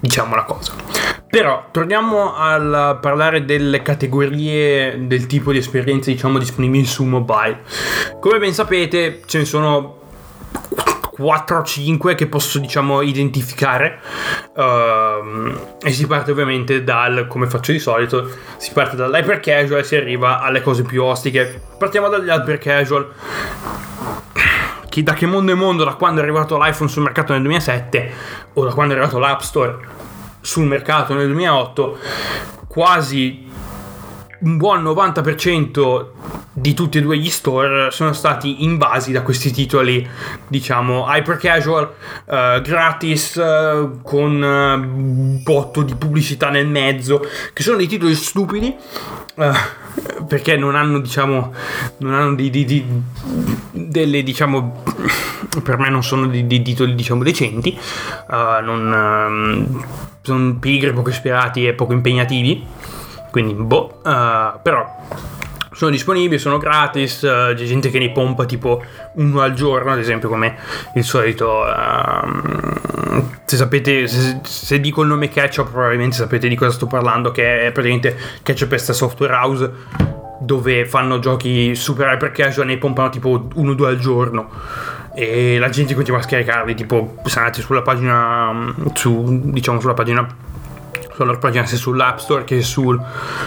diciamo 0.00 0.34
la 0.34 0.42
cosa. 0.42 1.11
Però 1.32 1.68
torniamo 1.70 2.34
a 2.36 2.96
parlare 2.96 3.46
delle 3.46 3.80
categorie 3.80 5.06
del 5.06 5.24
tipo 5.24 5.50
di 5.50 5.56
esperienze 5.56 6.12
diciamo 6.12 6.36
disponibili 6.38 6.84
su 6.84 7.04
mobile. 7.04 7.62
Come 8.20 8.38
ben 8.38 8.52
sapete 8.52 9.22
ce 9.24 9.38
ne 9.38 9.46
sono 9.46 10.00
4 11.16 11.58
o 11.58 11.62
5 11.62 12.14
che 12.16 12.26
posso 12.26 12.58
diciamo 12.58 13.00
identificare. 13.00 13.98
Uh, 14.54 15.56
e 15.82 15.90
si 15.92 16.06
parte 16.06 16.32
ovviamente 16.32 16.84
dal 16.84 17.26
come 17.28 17.46
faccio 17.46 17.72
di 17.72 17.78
solito 17.78 18.28
si 18.58 18.70
parte 18.72 18.94
dall'hyper 18.94 19.40
casual 19.40 19.80
e 19.80 19.84
si 19.84 19.96
arriva 19.96 20.42
alle 20.42 20.60
cose 20.60 20.82
più 20.82 21.02
ostiche. 21.02 21.62
Partiamo 21.78 22.08
dagli 22.08 22.28
hyper 22.28 22.58
casual. 22.58 23.10
Chi, 24.90 25.02
da 25.02 25.14
che 25.14 25.24
mondo 25.24 25.52
è 25.52 25.54
mondo 25.54 25.82
da 25.82 25.94
quando 25.94 26.20
è 26.20 26.24
arrivato 26.24 26.58
l'iPhone 26.58 26.90
sul 26.90 27.04
mercato 27.04 27.32
nel 27.32 27.40
2007 27.40 28.12
o 28.52 28.64
da 28.66 28.74
quando 28.74 28.92
è 28.92 28.98
arrivato 28.98 29.18
l'App 29.18 29.40
Store 29.40 30.10
sul 30.42 30.66
mercato 30.66 31.14
nel 31.14 31.26
2008 31.26 31.98
quasi 32.68 33.48
un 34.40 34.56
buon 34.56 34.82
90% 34.82 36.06
di 36.52 36.74
tutti 36.74 36.98
e 36.98 37.00
due 37.00 37.16
gli 37.16 37.30
store 37.30 37.90
sono 37.90 38.12
stati 38.12 38.64
invasi 38.64 39.12
da 39.12 39.22
questi 39.22 39.50
titoli, 39.52 40.06
diciamo, 40.48 41.06
hyper 41.08 41.36
casual, 41.36 41.90
uh, 42.26 42.60
gratis, 42.60 43.36
uh, 43.36 44.00
con 44.02 44.42
uh, 44.42 45.42
botto 45.42 45.82
di 45.82 45.94
pubblicità 45.94 46.50
nel 46.50 46.66
mezzo, 46.66 47.24
che 47.52 47.62
sono 47.62 47.78
dei 47.78 47.86
titoli 47.86 48.14
stupidi. 48.14 48.74
perché 50.26 50.56
non 50.56 50.74
hanno, 50.74 51.00
diciamo, 51.00 51.54
non 51.98 52.14
hanno 52.14 52.34
di, 52.34 52.50
di, 52.50 52.64
di, 52.64 52.84
delle, 53.70 54.22
diciamo, 54.22 54.82
per 55.62 55.78
me 55.78 55.90
non 55.90 56.02
sono 56.02 56.26
dei, 56.26 56.62
titoli, 56.62 56.94
diciamo, 56.94 57.22
decenti, 57.22 57.78
non, 58.28 58.92
um, 58.92 59.84
sono 60.22 60.54
pigri, 60.54 60.92
poco 60.92 61.10
ispirati 61.10 61.66
e 61.66 61.74
poco 61.74 61.92
impegnativi 61.92 62.66
quindi, 63.32 63.54
boh, 63.54 64.00
uh, 64.04 64.60
però 64.62 64.86
sono 65.72 65.90
disponibili, 65.90 66.38
sono 66.38 66.58
gratis, 66.58 67.22
uh, 67.22 67.54
c'è 67.54 67.64
gente 67.64 67.88
che 67.88 67.98
ne 67.98 68.10
pompa 68.10 68.44
tipo 68.44 68.84
uno 69.14 69.40
al 69.40 69.54
giorno, 69.54 69.90
ad 69.90 69.98
esempio 69.98 70.28
come 70.28 70.54
il 70.94 71.02
solito... 71.02 71.64
Uh, 71.64 73.24
se 73.46 73.56
sapete, 73.56 74.06
se, 74.06 74.40
se, 74.42 74.80
dico 74.80 75.00
il 75.00 75.08
nome 75.08 75.28
Ketchup 75.28 75.70
probabilmente 75.70 76.14
sapete 76.14 76.46
di 76.46 76.54
cosa 76.54 76.72
sto 76.72 76.86
parlando, 76.86 77.30
che 77.30 77.66
è 77.66 77.72
praticamente 77.72 78.18
Ketchup 78.42 78.74
è 78.74 78.78
software 78.78 79.32
house 79.32 79.70
dove 80.40 80.84
fanno 80.84 81.20
giochi 81.20 81.74
super 81.74 82.08
hyper 82.08 82.32
casual 82.32 82.68
e 82.68 82.72
ne 82.74 82.78
pompano 82.78 83.08
tipo 83.08 83.48
uno 83.54 83.70
o 83.70 83.74
due 83.74 83.88
al 83.88 83.98
giorno 83.98 84.50
e 85.14 85.58
la 85.58 85.68
gente 85.68 85.94
continua 85.94 86.20
a 86.20 86.22
scaricarli 86.22 86.74
tipo 86.74 87.16
se 87.24 87.38
andate 87.38 87.60
sulla 87.60 87.82
pagina 87.82 88.74
su, 88.94 89.40
diciamo 89.50 89.80
sulla 89.80 89.94
pagina 89.94 90.26
sulla 91.12 91.26
loro 91.26 91.38
pagina 91.38 91.66
sia 91.66 91.76
sull'App 91.76 92.18
Store 92.18 92.44
che 92.44 92.62
sul, 92.62 93.00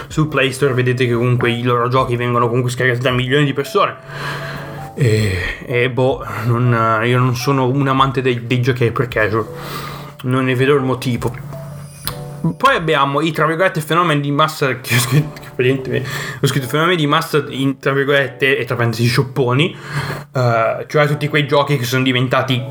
sul, 0.06 0.28
Play 0.28 0.52
Store 0.52 0.72
vedete 0.72 1.06
che 1.06 1.14
comunque 1.14 1.50
i 1.50 1.62
loro 1.62 1.88
giochi 1.88 2.16
vengono 2.16 2.46
comunque 2.46 2.70
scaricati 2.70 3.00
da 3.00 3.10
milioni 3.10 3.44
di 3.44 3.52
persone. 3.52 3.96
E, 4.94 5.38
e 5.66 5.90
boh 5.90 6.24
non, 6.44 7.00
io 7.04 7.18
non 7.18 7.34
sono 7.34 7.68
un 7.68 7.86
amante 7.86 8.22
dei, 8.22 8.46
dei 8.46 8.62
giochi 8.62 8.90
per 8.92 9.08
casual. 9.08 9.46
Non 10.22 10.44
ne 10.44 10.54
vedo 10.54 10.74
il 10.74 10.82
motivo. 10.82 11.34
Poi 12.56 12.76
abbiamo 12.76 13.20
i 13.20 13.32
tra 13.32 13.46
virgolette 13.46 13.80
fenomeni 13.80 14.20
di 14.20 14.30
massa 14.30 14.78
che 14.80 14.94
scritto, 15.56 15.90
ho 15.90 16.46
scritto 16.46 16.66
fenomeni 16.66 16.96
di 16.96 17.06
massa 17.06 17.42
in 17.48 17.78
tra 17.78 17.92
virgolette 17.92 18.58
e 18.58 18.64
tra 18.64 18.76
parentesi 18.76 19.06
sciopponi, 19.06 19.74
uh, 20.32 20.84
cioè 20.86 21.06
tutti 21.06 21.28
quei 21.28 21.46
giochi 21.46 21.78
che 21.78 21.84
sono 21.84 22.02
diventati 22.02 22.62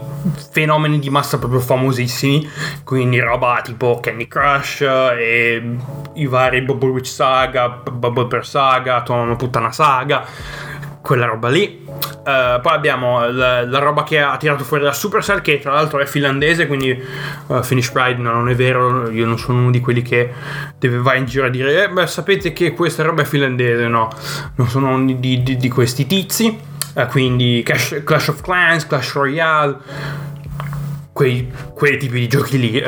fenomeni 0.51 0.99
di 0.99 1.09
massa 1.09 1.39
proprio 1.39 1.59
famosissimi, 1.59 2.47
quindi 2.83 3.19
roba 3.19 3.61
tipo 3.63 3.99
Candy 3.99 4.27
Crush 4.27 4.81
e 4.81 5.77
i 6.13 6.25
vari 6.27 6.61
Bubble 6.61 6.89
Witch 6.89 7.07
Saga, 7.07 7.69
Bubble 7.69 8.27
Per 8.27 8.45
Saga, 8.45 9.01
Toma 9.01 9.35
Puttana 9.35 9.71
Saga, 9.71 10.25
quella 11.05 11.25
roba 11.25 11.49
lì. 11.49 11.83
Uh, 11.85 12.59
poi 12.59 12.73
abbiamo 12.73 13.29
la, 13.29 13.63
la, 13.63 13.77
roba 13.77 14.03
che 14.03 14.19
ha 14.19 14.35
tirato 14.37 14.63
fuori 14.63 14.83
la 14.83 14.91
Supercell, 14.91 15.41
che 15.41 15.59
tra 15.59 15.73
l'altro 15.73 15.99
è 15.99 16.05
finlandese, 16.07 16.65
quindi 16.65 16.99
uh, 17.47 17.61
Finish 17.61 17.91
Pride 17.91 18.19
no, 18.19 18.31
non 18.31 18.49
è 18.49 18.55
vero, 18.55 19.11
io 19.11 19.27
non 19.27 19.37
sono 19.37 19.59
uno 19.59 19.69
di 19.69 19.79
quelli 19.79 20.01
che 20.01 20.33
deve 20.79 20.97
va 20.97 21.13
in 21.13 21.25
giro 21.25 21.45
a 21.45 21.49
dire, 21.49 21.83
eh, 21.83 21.89
beh, 21.89 22.07
sapete 22.07 22.51
che 22.51 22.73
questa 22.73 23.03
roba 23.03 23.21
è 23.21 23.25
finlandese, 23.25 23.87
no, 23.87 24.09
non 24.55 24.67
sono 24.67 24.95
uno 24.95 25.13
di, 25.13 25.43
di, 25.43 25.55
di 25.55 25.69
questi 25.69 26.07
tizi, 26.07 26.57
uh, 26.95 27.05
quindi 27.05 27.61
Clash, 27.63 28.01
Clash, 28.03 28.29
of 28.29 28.41
Clans, 28.41 28.87
Clash 28.87 29.13
Royale, 29.13 29.77
quei, 31.13 31.51
quei 31.75 31.97
tipi 31.97 32.21
di 32.21 32.27
giochi 32.27 32.59
lì, 32.59 32.83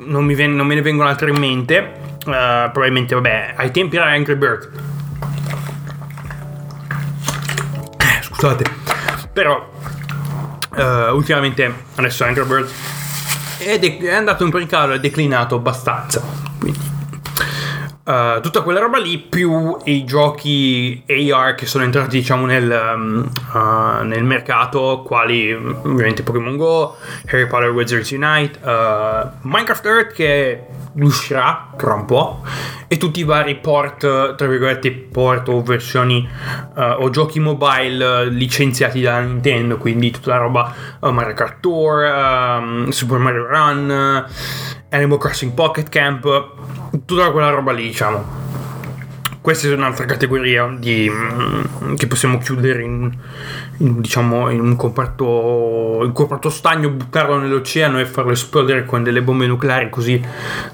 non, 0.00 0.26
ven- 0.26 0.56
non 0.56 0.66
me 0.66 0.74
ne 0.74 0.82
vengono 0.82 1.08
altri 1.08 1.30
in 1.30 1.38
mente, 1.38 1.92
probabilmente, 2.24 3.14
vabbè, 3.14 3.54
ai 3.54 3.70
tempi 3.70 3.94
era 3.94 4.06
Angry 4.06 4.34
Bird 4.34 4.88
scusate. 8.40 8.64
Però 9.32 9.70
uh, 10.76 11.14
ultimamente 11.14 11.72
adesso 11.96 12.24
Angry 12.24 12.44
Birds 12.44 12.72
è, 13.58 13.78
è 13.78 14.14
andato 14.14 14.44
un 14.44 14.50
po' 14.50 14.58
in 14.58 14.66
calo, 14.66 14.94
è 14.94 15.00
declinato 15.00 15.56
abbastanza. 15.56 16.49
Uh, 18.02 18.40
tutta 18.40 18.62
quella 18.62 18.80
roba 18.80 18.98
lì 18.98 19.18
più 19.18 19.76
i 19.84 20.04
giochi 20.04 21.04
AR 21.06 21.54
che 21.54 21.66
sono 21.66 21.84
entrati 21.84 22.16
diciamo 22.16 22.46
nel, 22.46 22.94
um, 22.94 23.30
uh, 23.52 24.02
nel 24.04 24.24
mercato 24.24 25.02
quali 25.04 25.52
ovviamente 25.52 26.22
Pokémon 26.22 26.56
Go 26.56 26.96
Harry 27.26 27.46
Potter 27.46 27.68
Wizards 27.68 28.10
Unite 28.10 28.58
uh, 28.62 29.28
Minecraft 29.42 29.84
Earth 29.84 30.12
che 30.14 30.64
uscirà 30.94 31.72
tra 31.76 31.92
un 31.92 32.06
po' 32.06 32.42
e 32.88 32.96
tutti 32.96 33.20
i 33.20 33.24
vari 33.24 33.56
port 33.56 34.34
tra 34.34 34.46
virgolette 34.46 34.90
port 34.90 35.48
o 35.48 35.62
versioni 35.62 36.26
o 36.74 37.10
giochi 37.10 37.38
mobile 37.38 38.28
licenziati 38.30 39.02
da 39.02 39.20
Nintendo 39.20 39.76
quindi 39.76 40.10
tutta 40.10 40.30
la 40.30 40.36
roba 40.38 40.74
Mario 41.00 41.34
Kart 41.34 41.60
Tour 41.60 42.02
um, 42.02 42.88
Super 42.88 43.18
Mario 43.18 43.46
Run 43.46 44.26
Animal 44.90 45.18
Crossing 45.18 45.52
Pocket 45.52 45.88
Camp 45.88 46.24
tutta 47.04 47.30
quella 47.30 47.50
roba 47.50 47.72
lì, 47.72 47.84
diciamo. 47.84 48.38
Questa 49.40 49.68
è 49.68 49.72
un'altra 49.72 50.04
categoria 50.04 50.66
di, 50.78 51.10
mm, 51.10 51.94
che 51.94 52.06
possiamo 52.06 52.38
chiudere 52.38 52.82
in, 52.82 53.10
in, 53.78 54.00
diciamo, 54.00 54.50
in 54.50 54.60
un 54.60 54.76
comparto, 54.76 56.00
in 56.04 56.12
comparto 56.12 56.50
stagno, 56.50 56.90
buttarlo 56.90 57.38
nell'oceano 57.38 57.98
e 58.00 58.04
farlo 58.04 58.32
esplodere 58.32 58.84
con 58.84 59.02
delle 59.02 59.22
bombe 59.22 59.46
nucleari, 59.46 59.88
così 59.88 60.20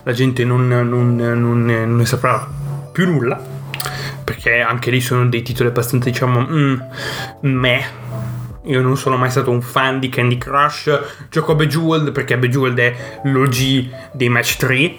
la 0.03 0.13
gente 0.13 0.45
non, 0.45 0.67
non, 0.67 1.15
non, 1.15 1.65
non 1.65 1.97
ne 1.97 2.07
saprà 2.07 2.49
più 2.91 3.07
nulla. 3.07 3.55
Perché 4.25 4.61
anche 4.61 4.91
lì 4.91 5.01
sono 5.01 5.29
dei 5.29 5.43
titoli 5.43 5.69
abbastanza, 5.69 6.11
diciamo, 6.11 6.41
mm, 6.41 6.81
me. 7.43 8.05
Io 8.67 8.83
non 8.83 8.97
sono 8.97 9.17
mai 9.17 9.31
stato 9.31 9.51
un 9.51 9.63
fan 9.63 9.99
di 9.99 10.09
Candy 10.09 10.39
Crush. 10.39 11.29
Gioco 11.31 11.53
a 11.53 11.55
Bejeweled 11.55 12.13
perché 12.13 12.37
Bejeweled 12.37 12.79
è 12.79 13.21
l'OG 13.25 14.11
dei 14.13 14.29
match 14.29 14.57
3 14.57 14.95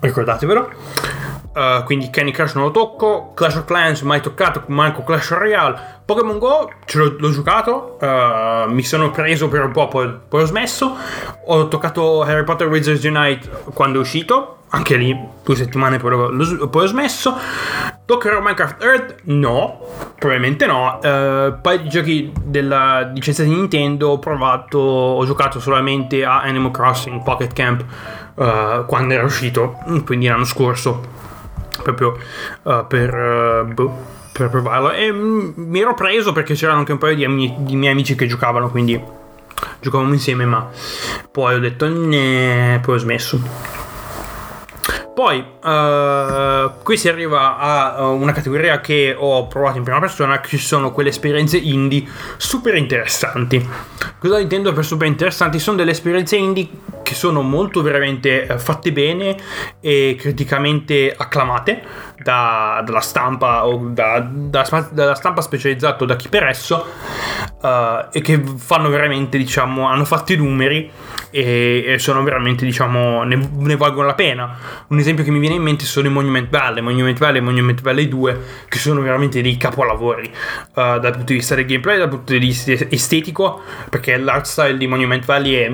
ricordatevelo. 0.00 0.70
Uh, 1.52 1.82
quindi 1.84 2.10
Candy 2.10 2.30
Crush 2.30 2.54
non 2.54 2.64
lo 2.64 2.70
tocco, 2.70 3.32
Clash 3.34 3.56
of 3.56 3.64
Clans 3.64 4.02
mai 4.02 4.20
toccato, 4.20 4.62
manco 4.66 5.02
Clash 5.02 5.30
Royale. 5.30 5.99
Pokémon 6.10 6.38
Go 6.38 6.72
ce 6.86 6.98
l'ho, 6.98 7.30
giocato, 7.30 7.96
uh, 8.00 8.68
mi 8.68 8.82
sono 8.82 9.12
preso 9.12 9.46
per 9.46 9.66
un 9.66 9.70
po', 9.70 9.86
poi, 9.86 10.12
poi 10.28 10.42
ho 10.42 10.44
smesso. 10.44 10.96
Ho 11.46 11.68
toccato 11.68 12.22
Harry 12.22 12.42
Potter 12.42 12.66
Wizards 12.66 13.04
Unite 13.04 13.48
quando 13.74 13.98
è 13.98 14.00
uscito, 14.00 14.62
anche 14.70 14.96
lì 14.96 15.16
due 15.44 15.54
settimane 15.54 15.98
poi, 15.98 16.10
lo, 16.10 16.68
poi 16.68 16.82
ho 16.82 16.86
smesso. 16.86 17.32
Toccherò 18.04 18.40
Minecraft 18.40 18.82
Earth? 18.82 19.16
No, 19.26 19.86
probabilmente 20.18 20.66
no. 20.66 20.98
Uh, 21.00 21.60
poi 21.60 21.84
i 21.84 21.88
giochi 21.88 22.32
della 22.42 23.02
licenza 23.14 23.44
di 23.44 23.50
Nintendo 23.50 24.08
ho 24.08 24.18
provato, 24.18 24.80
ho 24.80 25.24
giocato 25.24 25.60
solamente 25.60 26.24
a 26.24 26.40
Animal 26.40 26.72
Crossing 26.72 27.22
Pocket 27.22 27.52
Camp 27.52 27.84
uh, 28.34 28.84
quando 28.84 29.14
era 29.14 29.22
uscito, 29.22 29.78
quindi 30.04 30.26
l'anno 30.26 30.42
scorso 30.42 31.02
proprio 31.84 32.18
uh, 32.62 32.84
per, 32.88 33.14
uh, 33.14 33.92
per, 34.32 34.48
provarlo. 34.48 34.92
E 34.92 35.10
mm, 35.12 35.52
mi 35.56 35.80
ero 35.80 35.94
preso 35.94 36.32
perché 36.32 36.54
c'erano 36.54 36.78
anche 36.78 36.92
un 36.92 36.98
paio 36.98 37.14
di, 37.14 37.24
ami- 37.24 37.54
di 37.58 37.76
miei 37.76 37.92
amici 37.92 38.14
che 38.14 38.26
giocavano, 38.26 38.70
quindi 38.70 39.00
giocavamo 39.80 40.12
insieme, 40.12 40.44
ma 40.44 40.68
poi 41.30 41.54
ho 41.54 41.58
detto 41.58 41.88
ne, 41.88 42.80
poi 42.82 42.94
ho 42.94 42.98
smesso. 42.98 43.78
Poi 45.12 45.38
uh, 45.38 46.82
qui 46.82 46.96
si 46.96 47.08
arriva 47.08 47.58
a 47.58 48.06
una 48.06 48.32
categoria 48.32 48.80
che 48.80 49.14
ho 49.16 49.46
provato 49.48 49.76
in 49.76 49.84
prima 49.84 50.00
persona, 50.00 50.40
che 50.40 50.56
sono 50.56 50.92
quelle 50.92 51.10
esperienze 51.10 51.58
indie 51.58 52.06
super 52.38 52.74
interessanti. 52.74 53.68
Cosa 54.18 54.38
intendo 54.38 54.72
per 54.72 54.84
super 54.84 55.06
interessanti? 55.06 55.58
Sono 55.58 55.76
delle 55.76 55.90
esperienze 55.90 56.36
indie 56.36 56.68
che 57.10 57.16
sono 57.16 57.42
molto 57.42 57.82
veramente 57.82 58.46
eh, 58.46 58.58
fatte 58.60 58.92
bene 58.92 59.36
e 59.80 60.14
criticamente 60.16 61.12
acclamate 61.12 61.82
da, 62.22 62.82
dalla 62.86 63.00
stampa 63.00 63.66
o 63.66 63.88
da, 63.88 64.20
da, 64.20 64.88
dalla 64.92 65.16
stampa 65.16 65.40
specializzata 65.40 66.04
o 66.04 66.06
da 66.06 66.14
chi 66.14 66.28
per 66.28 66.44
esso 66.44 66.86
uh, 67.62 68.06
e 68.12 68.20
che 68.20 68.40
fanno 68.58 68.90
veramente 68.90 69.38
diciamo 69.38 69.88
hanno 69.88 70.04
fatto 70.04 70.32
i 70.32 70.36
numeri 70.36 70.88
e, 71.30 71.84
e 71.84 71.98
sono 71.98 72.22
veramente 72.22 72.64
diciamo 72.64 73.24
ne, 73.24 73.50
ne, 73.52 73.76
valgono 73.76 74.06
la 74.06 74.14
pena. 74.14 74.56
Un 74.88 74.98
esempio 74.98 75.24
che 75.24 75.32
mi 75.32 75.40
viene 75.40 75.56
in 75.56 75.62
mente 75.62 75.86
sono 75.86 76.06
i 76.06 76.10
Monument 76.10 76.48
Valley 76.48 76.80
Monument 76.80 77.18
Valley 77.18 77.38
e 77.38 77.42
Monument 77.42 77.80
Valley 77.80 78.06
2 78.06 78.40
che 78.68 78.78
sono 78.78 79.00
veramente 79.00 79.42
dei 79.42 79.56
capolavori 79.56 80.30
uh, 80.74 80.98
dal 81.00 81.10
punto 81.10 81.32
di 81.32 81.34
vista 81.34 81.56
del 81.56 81.66
gameplay 81.66 81.98
dal 81.98 82.08
punto 82.08 82.32
di 82.34 82.38
vista 82.38 82.72
estetico 82.88 83.62
perché 83.88 84.16
l'art 84.16 84.44
style 84.44 84.76
di 84.76 84.86
Monument 84.86 85.24
Valley 85.24 85.54
è, 85.54 85.72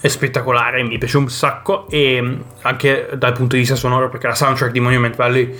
è 0.00 0.08
spettacolare 0.08 0.42
mi 0.82 0.98
piace 0.98 1.16
un 1.16 1.28
sacco 1.28 1.88
e 1.88 2.38
anche 2.62 3.10
dal 3.16 3.32
punto 3.32 3.54
di 3.54 3.60
vista 3.60 3.76
sonoro 3.76 4.08
perché 4.08 4.26
la 4.26 4.34
soundtrack 4.34 4.72
di 4.72 4.80
Monument 4.80 5.16
Valley 5.16 5.58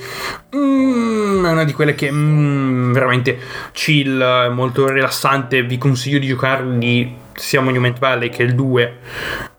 mm, 0.55 1.45
è 1.45 1.51
una 1.51 1.65
di 1.65 1.73
quelle 1.73 1.95
che 1.95 2.11
mm, 2.11 2.93
veramente 2.93 3.39
chill 3.73 4.51
molto 4.53 4.89
rilassante. 4.89 5.63
Vi 5.63 5.79
consiglio 5.79 6.19
di 6.19 6.27
giocarli 6.27 7.17
sia 7.35 7.61
Monument 7.61 7.99
Valley 7.99 8.29
che 8.29 8.43
il 8.43 8.55
2 8.55 8.99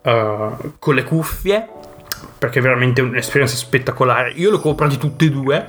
uh, 0.02 0.74
con 0.80 0.96
le 0.96 1.04
cuffie 1.04 1.68
perché 2.38 2.60
è 2.60 2.62
veramente 2.62 3.02
un'esperienza 3.02 3.56
spettacolare. 3.56 4.32
Io 4.36 4.50
l'ho 4.50 4.60
comprati 4.60 4.98
tutti 4.98 5.26
e 5.26 5.30
due 5.30 5.68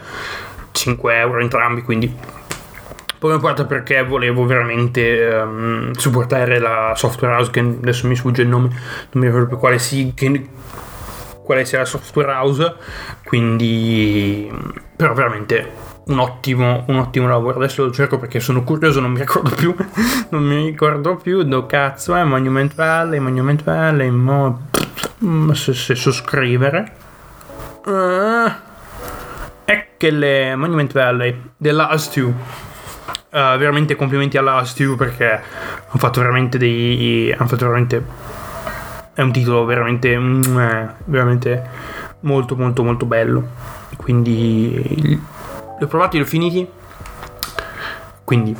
5 0.72 1.16
euro 1.16 1.40
entrambi 1.40 1.82
quindi 1.82 2.14
poi 3.18 3.32
mi 3.32 3.38
porta 3.40 3.64
perché 3.64 4.02
volevo 4.04 4.44
veramente 4.44 5.26
um, 5.26 5.92
supportare 5.92 6.58
la 6.58 6.92
software 6.96 7.34
house 7.34 7.50
che 7.50 7.60
adesso 7.60 8.06
mi 8.06 8.16
sfugge 8.16 8.42
il 8.42 8.48
nome 8.48 8.68
non 8.68 9.22
mi 9.22 9.26
ricordo 9.26 9.46
più 9.46 9.58
quale, 9.58 9.78
si, 9.78 10.12
che, 10.14 10.48
quale 11.42 11.64
sia 11.64 11.78
la 11.78 11.84
software 11.84 12.32
house 12.32 12.74
quindi 13.24 14.50
però 14.96 15.12
veramente 15.14 15.84
un 16.06 16.18
ottimo, 16.20 16.84
un 16.86 16.98
ottimo 16.98 17.26
lavoro. 17.26 17.58
Adesso 17.58 17.84
lo 17.84 17.90
cerco 17.90 18.18
perché 18.18 18.38
sono 18.38 18.62
curioso, 18.62 19.00
non 19.00 19.12
mi 19.12 19.18
ricordo 19.18 19.50
più. 19.54 19.74
non 20.30 20.42
mi 20.44 20.66
ricordo 20.66 21.16
più. 21.16 21.42
Do 21.42 21.66
cazzo 21.66 22.14
è 22.14 22.22
Monument 22.22 22.74
Valley, 22.74 23.18
Monument 23.18 23.62
Valley, 23.64 24.08
mo... 24.10 24.68
se, 25.52 25.74
se 25.74 25.94
soscrivere. 25.94 26.92
Uh, 27.84 28.50
ecco 29.64 30.06
le 30.10 30.54
Monument 30.56 30.92
Valley 30.92 31.40
della 31.56 31.88
Us 31.92 32.14
2. 32.14 32.34
Uh, 33.36 33.58
veramente 33.58 33.96
complimenti 33.96 34.38
alla 34.38 34.64
2 34.64 34.96
perché 34.96 35.30
hanno 35.30 35.98
fatto 35.98 36.20
veramente 36.20 36.56
dei. 36.56 37.30
hanno 37.36 37.48
fatto 37.48 37.66
veramente. 37.66 38.04
È 39.12 39.20
un 39.20 39.30
titolo 39.30 39.66
veramente. 39.66 40.16
Mm, 40.16 40.58
eh, 40.58 40.94
veramente 41.04 41.68
molto 42.20 42.56
molto 42.56 42.82
molto 42.82 43.04
bello. 43.04 43.46
Quindi 43.96 45.20
li 45.78 45.84
ho 45.84 45.86
provati, 45.86 46.16
li 46.16 46.22
ho 46.22 46.26
finiti. 46.26 46.66
Quindi, 48.24 48.56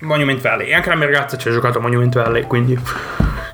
Monument 0.00 0.40
Valley. 0.40 0.68
E 0.68 0.74
anche 0.74 0.90
la 0.90 0.94
mia 0.94 1.06
ragazza 1.06 1.38
ci 1.38 1.48
ha 1.48 1.50
giocato 1.50 1.78
a 1.78 1.80
Monument 1.80 2.14
Valley, 2.14 2.46
quindi... 2.46 2.78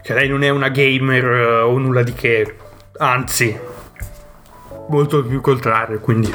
Che 0.03 0.15
lei 0.15 0.29
non 0.29 0.43
è 0.43 0.49
una 0.49 0.69
gamer 0.69 1.65
uh, 1.65 1.69
o 1.69 1.79
nulla 1.79 2.03
di 2.03 2.13
che. 2.15 2.57
Anzi, 2.99 3.59
molto 4.89 5.25
più 5.25 5.41
contrario, 5.41 6.01
quindi... 6.01 6.35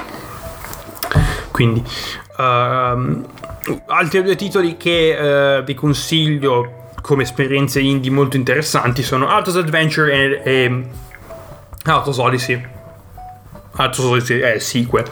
Quindi... 1.52 1.84
Uh, 2.38 3.26
altri 3.88 4.22
due 4.24 4.36
titoli 4.36 4.78
che 4.78 5.60
uh, 5.60 5.64
vi 5.64 5.74
consiglio 5.74 6.90
come 7.02 7.24
esperienze 7.24 7.80
indie 7.80 8.12
molto 8.12 8.38
interessanti 8.38 9.04
sono 9.04 9.28
Autos 9.28 9.58
Adventure 9.58 10.14
e, 10.14 10.42
e 10.44 10.90
Autos 11.86 12.18
Odyssey. 12.18 12.66
Autos 13.76 14.06
Odyssey 14.06 14.40
è 14.40 14.56
il 14.56 14.62
sequel 14.62 15.06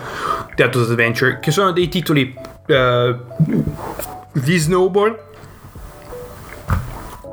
Teatro 0.55 0.81
Adventure, 0.81 1.39
che 1.39 1.51
sono 1.51 1.71
dei 1.71 1.89
titoli 1.89 2.33
uh, 2.67 3.15
di 4.31 4.57
snowboard 4.57 5.29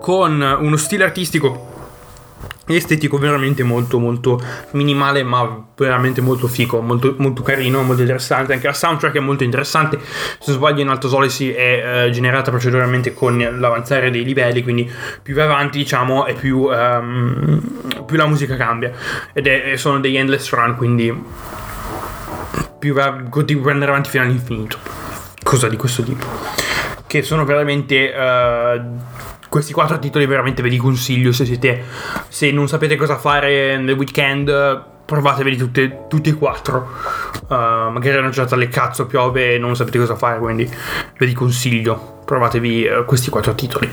con 0.01 0.41
uno 0.41 0.77
stile 0.77 1.05
artistico 1.05 1.68
estetico 2.77 3.19
veramente 3.19 3.63
molto 3.63 3.99
molto 3.99 4.41
minimale 4.73 5.23
ma 5.23 5.67
veramente 5.77 6.21
molto 6.21 6.49
fico 6.49 6.81
molto, 6.81 7.15
molto 7.19 7.43
carino 7.43 7.83
molto 7.83 8.03
interessante 8.03 8.53
anche 8.53 8.67
la 8.67 8.73
soundtrack 8.73 9.17
è 9.17 9.21
molto 9.21 9.45
interessante 9.45 9.99
se 10.01 10.45
non 10.47 10.57
sbaglio 10.57 10.81
in 10.83 10.89
Alto 10.89 11.09
Solisi 11.09 11.53
è 11.53 12.07
uh, 12.07 12.11
generata 12.11 12.51
proceduralmente 12.51 13.15
con 13.15 13.39
l'avanzare 13.39 14.11
dei 14.11 14.25
livelli 14.25 14.63
quindi 14.63 14.91
più 15.23 15.35
vai 15.35 15.45
avanti 15.45 15.79
diciamo 15.79 16.27
e 16.27 16.35
più, 16.35 16.61
um, 16.63 17.61
più 18.07 18.17
la 18.17 18.27
musica 18.27 18.57
cambia 18.57 18.93
ed 19.33 19.47
è, 19.47 19.77
sono 19.77 20.01
degli 20.01 20.17
endless 20.17 20.51
run 20.51 20.77
quindi 20.77 21.57
più 22.79 22.95
va, 22.95 23.23
continui 23.29 23.69
a 23.69 23.73
andare 23.73 23.91
avanti 23.91 24.11
fino 24.11 24.23
all'infinito. 24.23 24.79
Cosa 25.43 25.69
di 25.69 25.77
questo 25.77 26.03
tipo. 26.03 26.27
Che 27.07 27.23
sono 27.23 27.45
veramente... 27.45 28.13
Uh, 28.15 29.37
questi 29.49 29.73
quattro 29.73 29.99
titoli 29.99 30.27
veramente 30.27 30.63
ve 30.63 30.69
li 30.69 30.77
consiglio 30.77 31.33
se 31.33 31.45
siete... 31.45 31.85
Se 32.29 32.51
non 32.51 32.69
sapete 32.69 32.97
cosa 32.97 33.17
fare 33.17 33.79
nel 33.79 33.97
weekend 33.97 34.97
provateveli 35.09 35.57
tutte, 35.57 36.05
tutti 36.07 36.29
e 36.29 36.35
quattro. 36.35 36.87
Uh, 37.49 37.55
magari 37.91 38.17
è 38.17 38.19
una 38.19 38.29
giornata 38.29 38.57
alle 38.57 38.69
cazzo, 38.69 39.07
piove 39.07 39.55
e 39.55 39.59
non 39.59 39.75
sapete 39.75 39.99
cosa 39.99 40.17
fare, 40.17 40.39
quindi 40.39 40.71
ve 41.17 41.25
li 41.25 41.33
consiglio. 41.33 42.21
Provatevi 42.27 42.87
uh, 42.87 43.05
questi 43.07 43.31
quattro 43.31 43.55
titoli. 43.55 43.91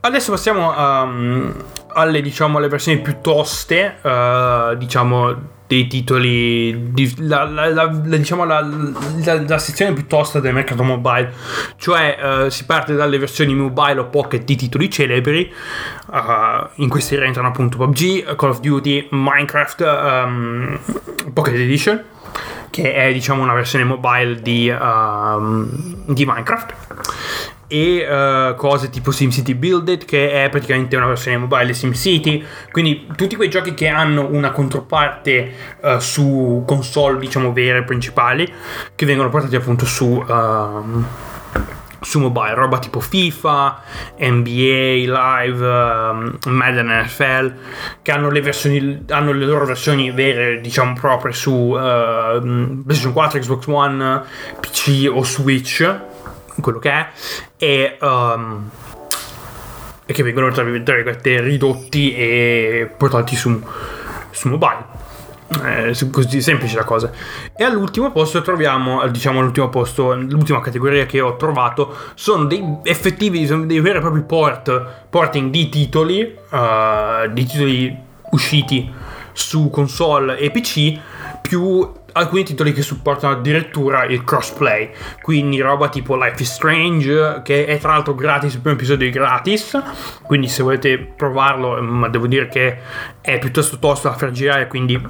Adesso 0.00 0.32
passiamo 0.32 0.70
um, 0.76 1.54
alle, 1.94 2.20
diciamo, 2.20 2.58
alle 2.58 2.68
versioni 2.68 3.00
più 3.00 3.20
toste, 3.22 3.96
uh, 4.02 4.76
diciamo 4.76 5.60
dei 5.72 5.86
titoli, 5.86 6.92
di, 6.92 7.14
la, 7.26 7.44
la, 7.44 7.70
la, 7.70 7.86
diciamo 7.86 8.44
la, 8.44 9.58
sezione 9.58 9.94
più 9.94 10.06
tosta 10.06 10.38
del 10.38 10.52
mercato 10.52 10.82
mobile, 10.82 11.32
cioè 11.76 12.44
uh, 12.44 12.48
si 12.50 12.66
parte 12.66 12.94
dalle 12.94 13.16
versioni 13.16 13.54
mobile 13.54 14.00
o 14.00 14.06
pocket 14.08 14.44
di 14.44 14.54
titoli 14.54 14.90
celebri, 14.90 15.50
uh, 16.08 16.68
in 16.74 16.90
questi 16.90 17.18
rientrano 17.18 17.48
appunto 17.48 17.78
PUBG, 17.78 18.36
Call 18.36 18.50
of 18.50 18.60
Duty, 18.60 19.08
Minecraft, 19.12 19.80
um, 19.80 20.78
Pocket 21.32 21.54
Edition, 21.54 22.04
che 22.68 22.92
è 22.92 23.10
diciamo 23.10 23.42
una 23.42 23.54
versione 23.54 23.84
mobile 23.84 24.42
di, 24.42 24.68
uh, 24.68 25.68
di 26.04 26.26
Minecraft 26.26 26.74
e 27.72 28.06
uh, 28.06 28.54
cose 28.54 28.90
tipo 28.90 29.10
SimCity 29.10 29.54
Build 29.54 29.88
It 29.88 30.04
che 30.04 30.44
è 30.44 30.50
praticamente 30.50 30.94
una 30.94 31.06
versione 31.06 31.38
mobile 31.38 31.72
SimCity. 31.72 32.44
Quindi 32.70 33.06
tutti 33.16 33.34
quei 33.34 33.48
giochi 33.48 33.72
che 33.72 33.88
hanno 33.88 34.28
una 34.30 34.50
controparte 34.50 35.52
uh, 35.80 35.98
su 35.98 36.64
console 36.66 37.18
diciamo 37.18 37.50
vere 37.54 37.82
principali 37.84 38.46
che 38.94 39.06
vengono 39.06 39.30
portati 39.30 39.56
appunto 39.56 39.86
su 39.86 40.04
uh, 40.04 41.04
su 42.02 42.18
mobile, 42.18 42.54
roba 42.54 42.78
tipo 42.78 42.98
FIFA, 42.98 43.80
NBA 44.18 45.04
Live, 45.06 45.64
um, 45.64 46.36
Madden 46.48 46.88
NFL, 47.04 47.54
che 48.02 48.10
hanno 48.10 48.28
le, 48.28 48.40
versioni, 48.40 49.04
hanno 49.08 49.32
le 49.32 49.46
loro 49.46 49.64
versioni 49.64 50.10
vere, 50.10 50.60
diciamo 50.60 50.94
proprie 50.94 51.32
su 51.32 51.52
uh, 51.52 52.82
PlayStation 52.82 53.12
4, 53.12 53.38
Xbox 53.38 53.66
One, 53.68 54.22
PC 54.60 55.08
o 55.08 55.22
Switch 55.22 56.10
quello 56.60 56.78
che 56.78 56.90
è, 56.90 57.08
e, 57.56 57.96
um, 58.00 58.70
e 60.04 60.12
che 60.12 60.22
vengono 60.22 60.50
tra 60.50 60.62
virgolette 60.62 61.40
ridotti 61.40 62.14
e 62.14 62.92
portati 62.96 63.36
su, 63.36 63.62
su 64.30 64.48
mobile. 64.48 65.00
È 65.52 65.92
così 66.10 66.40
semplice 66.40 66.76
la 66.76 66.84
cosa. 66.84 67.10
E 67.54 67.62
all'ultimo 67.62 68.10
posto 68.10 68.40
troviamo, 68.40 69.06
diciamo 69.08 69.40
all'ultimo 69.40 69.68
posto, 69.68 70.14
l'ultima 70.14 70.60
categoria 70.60 71.04
che 71.04 71.20
ho 71.20 71.36
trovato 71.36 71.94
sono 72.14 72.44
dei 72.44 72.78
effettivi, 72.84 73.46
dei 73.66 73.80
veri 73.80 73.98
e 73.98 74.00
propri 74.00 74.22
port, 74.22 75.06
porting 75.10 75.50
di 75.50 75.68
titoli, 75.68 76.36
uh, 76.50 77.30
di 77.30 77.44
titoli 77.44 77.96
usciti 78.30 78.90
su 79.32 79.70
console 79.70 80.38
e 80.38 80.50
PC, 80.50 80.98
più 81.42 81.92
alcuni 82.12 82.44
titoli 82.44 82.72
che 82.72 82.82
supportano 82.82 83.34
addirittura 83.34 84.04
il 84.04 84.24
crossplay, 84.24 84.90
quindi 85.20 85.60
roba 85.60 85.88
tipo 85.88 86.16
Life 86.16 86.42
is 86.42 86.52
Strange, 86.52 87.42
che 87.44 87.66
è 87.66 87.78
tra 87.78 87.92
l'altro 87.92 88.14
gratis, 88.14 88.54
il 88.54 88.60
primo 88.60 88.76
episodio 88.76 89.08
è 89.08 89.10
gratis, 89.10 89.80
quindi 90.22 90.48
se 90.48 90.62
volete 90.62 90.98
provarlo, 90.98 91.80
ma 91.82 92.08
devo 92.08 92.26
dire 92.26 92.48
che 92.48 92.78
è 93.20 93.38
piuttosto 93.38 93.78
tosto 93.78 94.08
da 94.08 94.14
far 94.14 94.30
girare, 94.30 94.66
quindi 94.66 95.00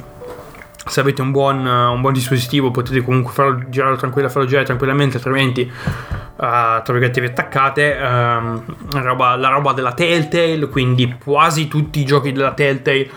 se 0.85 1.01
avete 1.01 1.23
un 1.23 1.31
buon, 1.31 1.65
un 1.65 2.01
buon, 2.01 2.13
dispositivo 2.13 2.71
potete 2.71 3.03
comunque 3.03 3.33
farlo 3.33 3.69
girare 3.69 3.97
tranquillo, 3.97 4.29
farlo 4.29 4.49
girare 4.49 4.67
tranquillamente, 4.67 5.17
altrimenti 5.17 5.71
uh, 5.71 6.37
tra 6.37 6.93
vi 6.93 7.05
attaccate. 7.05 7.99
Um, 8.01 8.65
roba, 8.91 9.37
la 9.37 9.49
roba 9.49 9.73
della 9.73 9.93
Telltale, 9.93 10.69
quindi 10.69 11.17
quasi 11.23 11.69
tutti 11.69 12.01
i 12.01 12.05
giochi 12.05 12.33
della 12.33 12.53
Telltale, 12.53 13.11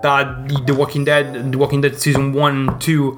da 0.00 0.42
The 0.64 0.72
Walking 0.72 1.04
Dead, 1.04 1.48
The 1.48 1.56
Walking 1.56 1.82
Dead 1.82 1.94
Season 1.94 2.32
1, 2.34 2.76
2 2.84 3.12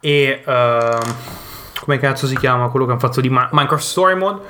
e... 0.00 0.42
Uh, 0.46 1.38
come 1.80 1.98
cazzo 1.98 2.26
si 2.26 2.36
chiama 2.36 2.68
quello 2.68 2.84
che 2.84 2.92
hanno 2.92 3.00
fatto 3.00 3.22
di 3.22 3.30
Minecraft 3.30 3.82
Story 3.82 4.14
Mode 4.14 4.42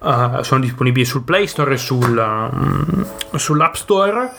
uh, 0.00 0.42
sono 0.42 0.60
disponibili 0.60 1.04
sul 1.04 1.22
Play 1.22 1.46
Store 1.46 1.72
e 1.72 1.76
sul, 1.76 2.18
um, 2.18 3.06
sull'App 3.36 3.74
Store 3.74 4.30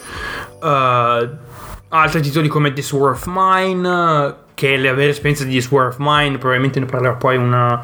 uh, 0.59 1.51
altri 1.93 2.21
titoli 2.21 2.47
come 2.47 2.73
This 2.73 2.91
War 2.91 3.11
of 3.11 3.23
Mine 3.27 4.41
che 4.55 4.75
è 4.75 4.77
la 4.77 4.93
vera 4.93 5.11
esperienza 5.11 5.43
di 5.43 5.51
This 5.51 5.69
War 5.69 5.87
of 5.87 5.95
Mine 5.99 6.37
probabilmente 6.37 6.79
ne 6.79 6.85
parlerò 6.85 7.17
poi 7.17 7.37
una, 7.37 7.83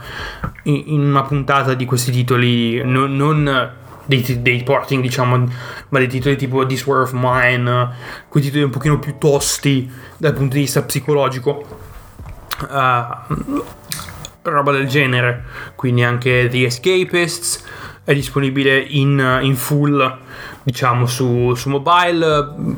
in, 0.63 1.02
una 1.02 1.24
puntata 1.24 1.74
di 1.74 1.86
questi 1.86 2.12
titoli 2.12 2.84
non, 2.84 3.15
non 3.15 3.72
dei, 4.06 4.41
dei, 4.41 4.63
porting 4.63 5.02
diciamo 5.02 5.48
ma 5.89 6.00
dei 6.00 6.08
titoli 6.08 6.36
tipo 6.36 6.65
This 6.65 6.86
War 6.86 7.02
of 7.02 7.12
Mine 7.13 7.89
quei 8.28 8.43
titoli 8.43 8.63
un 8.63 8.69
pochino 8.72 9.00
più 9.00 9.17
tosti 9.17 9.89
dal 10.17 10.34
punto 10.34 10.56
di 10.56 10.62
vista 10.62 10.82
psicologico 10.82 11.65
uh, 12.67 13.63
roba 14.41 14.72
del 14.72 14.88
genere. 14.88 15.43
Quindi 15.76 16.04
anche 16.04 16.48
The 16.50 16.65
Escapists 16.65 17.63
è 18.04 18.13
disponibile 18.13 18.80
in, 18.80 19.39
in 19.41 19.56
full 19.56 20.17
diciamo 20.63 21.06
su, 21.06 21.54
su 21.56 21.69
mobile 21.69 22.78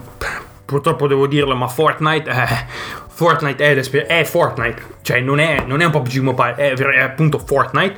purtroppo 0.71 1.05
devo 1.05 1.27
dirlo, 1.27 1.53
ma 1.53 1.67
Fortnite, 1.67 2.29
eh, 2.29 2.65
Fortnite 3.09 3.75
è, 3.75 4.05
è, 4.05 4.23
Fortnite, 4.23 4.81
cioè 5.01 5.19
non 5.19 5.39
è, 5.39 5.65
non 5.67 5.81
è, 5.81 5.85
un 5.85 5.91
PUBG 5.91 6.19
Mobile, 6.19 6.55
è, 6.55 6.73
è 6.73 6.99
appunto 7.01 7.39
Fortnite, 7.39 7.95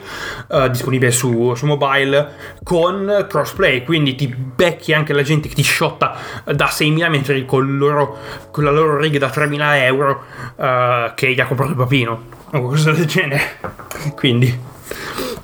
uh, 0.48 0.68
disponibile 0.70 1.12
su, 1.12 1.54
su, 1.54 1.68
mobile 1.68 2.58
con 2.64 3.28
crossplay, 3.30 3.84
quindi 3.84 4.16
ti 4.16 4.28
becchi 4.28 4.92
anche 4.92 5.14
la 5.14 5.22
gente 5.22 5.48
che 5.48 5.54
ti 5.54 5.64
shotta 5.64 6.18
da 6.46 6.66
6.000 6.66 7.10
mentre 7.12 7.46
con, 7.46 7.78
loro, 7.78 8.18
con 8.50 8.64
la 8.64 8.72
loro 8.72 8.98
riga 8.98 9.20
da 9.20 9.28
3.000 9.28 9.84
euro 9.84 10.24
uh, 10.56 11.14
che 11.14 11.32
gli 11.32 11.40
ha 11.40 11.46
comprato 11.46 11.72
il 11.72 11.78
papino 11.78 12.24
o 12.46 12.60
qualcosa 12.60 12.92
del 12.92 13.06
genere. 13.06 13.60
quindi... 14.18 14.72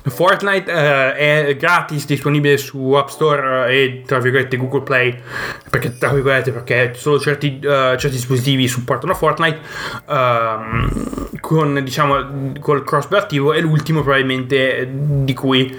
Fortnite 0.10 0.72
uh, 0.72 1.16
è 1.16 1.56
gratis, 1.58 2.06
disponibile 2.06 2.58
su 2.58 2.94
App 2.94 3.08
Store 3.10 3.72
e 3.72 4.04
tra 4.06 4.20
virgolette 4.20 4.58
Google 4.58 4.82
Play, 4.82 5.18
perché 5.70 5.98
tra 5.98 6.10
virgolette 6.10 6.52
perché 6.52 6.94
solo 6.96 7.20
certi, 7.20 7.60
uh, 7.64 7.96
certi 7.96 8.12
dispositivi 8.12 8.68
supportano 8.68 9.14
Fortnite 9.14 9.60
uh, 10.06 11.40
con 11.40 11.82
diciamo 11.84 12.54
col 12.60 12.84
crossplay 12.84 13.20
attivo 13.22 13.54
e 13.54 13.62
l'ultimo 13.62 14.02
probabilmente 14.02 14.88
di 14.92 15.34
cui 15.34 15.78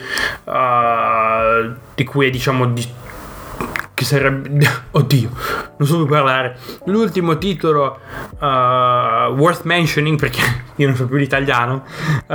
di 1.95 2.05
cui 2.05 2.27
è 2.27 2.31
diciamo 2.31 2.67
di, 2.67 2.87
che 4.01 4.07
sarebbe 4.07 4.67
oddio 4.93 5.31
non 5.77 5.87
so 5.87 5.99
come 5.99 6.09
parlare 6.09 6.57
l'ultimo 6.85 7.37
titolo 7.37 7.99
uh, 8.39 8.45
worth 9.37 9.65
mentioning 9.65 10.19
perché 10.19 10.41
io 10.77 10.87
non 10.87 10.97
so 10.97 11.07
più 11.07 11.17
l'italiano 11.17 11.85
uh, 12.27 12.35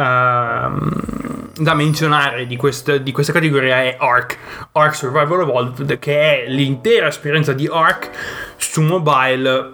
da 1.57 1.73
menzionare 1.73 2.45
di, 2.45 2.55
quest, 2.55 2.97
di, 2.97 3.11
questa 3.11 3.31
categoria 3.33 3.81
è 3.81 3.95
Ark, 3.97 4.37
Ark 4.73 4.93
Survival 4.93 5.41
Evolved, 5.41 5.99
che 5.99 6.43
è 6.43 6.49
l'intera 6.49 7.07
esperienza 7.07 7.53
di 7.53 7.67
Ark 7.71 8.09
su 8.57 8.81
mobile 8.81 9.71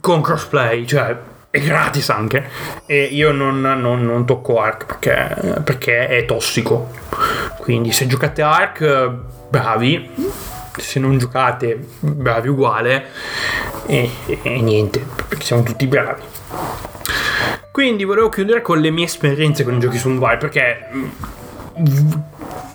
con 0.00 0.22
crossplay, 0.22 0.86
cioè 0.86 1.18
è 1.50 1.60
gratis 1.60 2.10
anche. 2.10 2.48
E 2.86 3.02
io 3.02 3.32
non, 3.32 3.60
non, 3.60 4.04
non 4.04 4.24
tocco 4.24 4.60
Ark 4.60 4.86
perché, 4.86 5.60
perché, 5.62 6.06
è 6.06 6.24
tossico. 6.24 6.90
Quindi 7.58 7.90
se 7.90 8.06
giocate 8.06 8.40
Ark, 8.40 9.10
bravi. 9.48 10.56
Se 10.76 10.98
non 11.00 11.18
giocate, 11.18 11.78
bravi 12.00 12.48
uguale. 12.48 13.06
E, 13.86 14.10
e 14.26 14.60
niente, 14.60 15.04
perché 15.28 15.44
siamo 15.44 15.62
tutti 15.62 15.86
bravi. 15.86 16.22
Quindi 17.70 18.04
volevo 18.04 18.28
chiudere 18.28 18.60
con 18.60 18.80
le 18.80 18.90
mie 18.90 19.04
esperienze 19.04 19.62
con 19.62 19.76
i 19.76 19.78
giochi 19.78 19.98
su 19.98 20.08
mobile 20.08 20.36
perché 20.36 20.88
mm, 20.92 22.10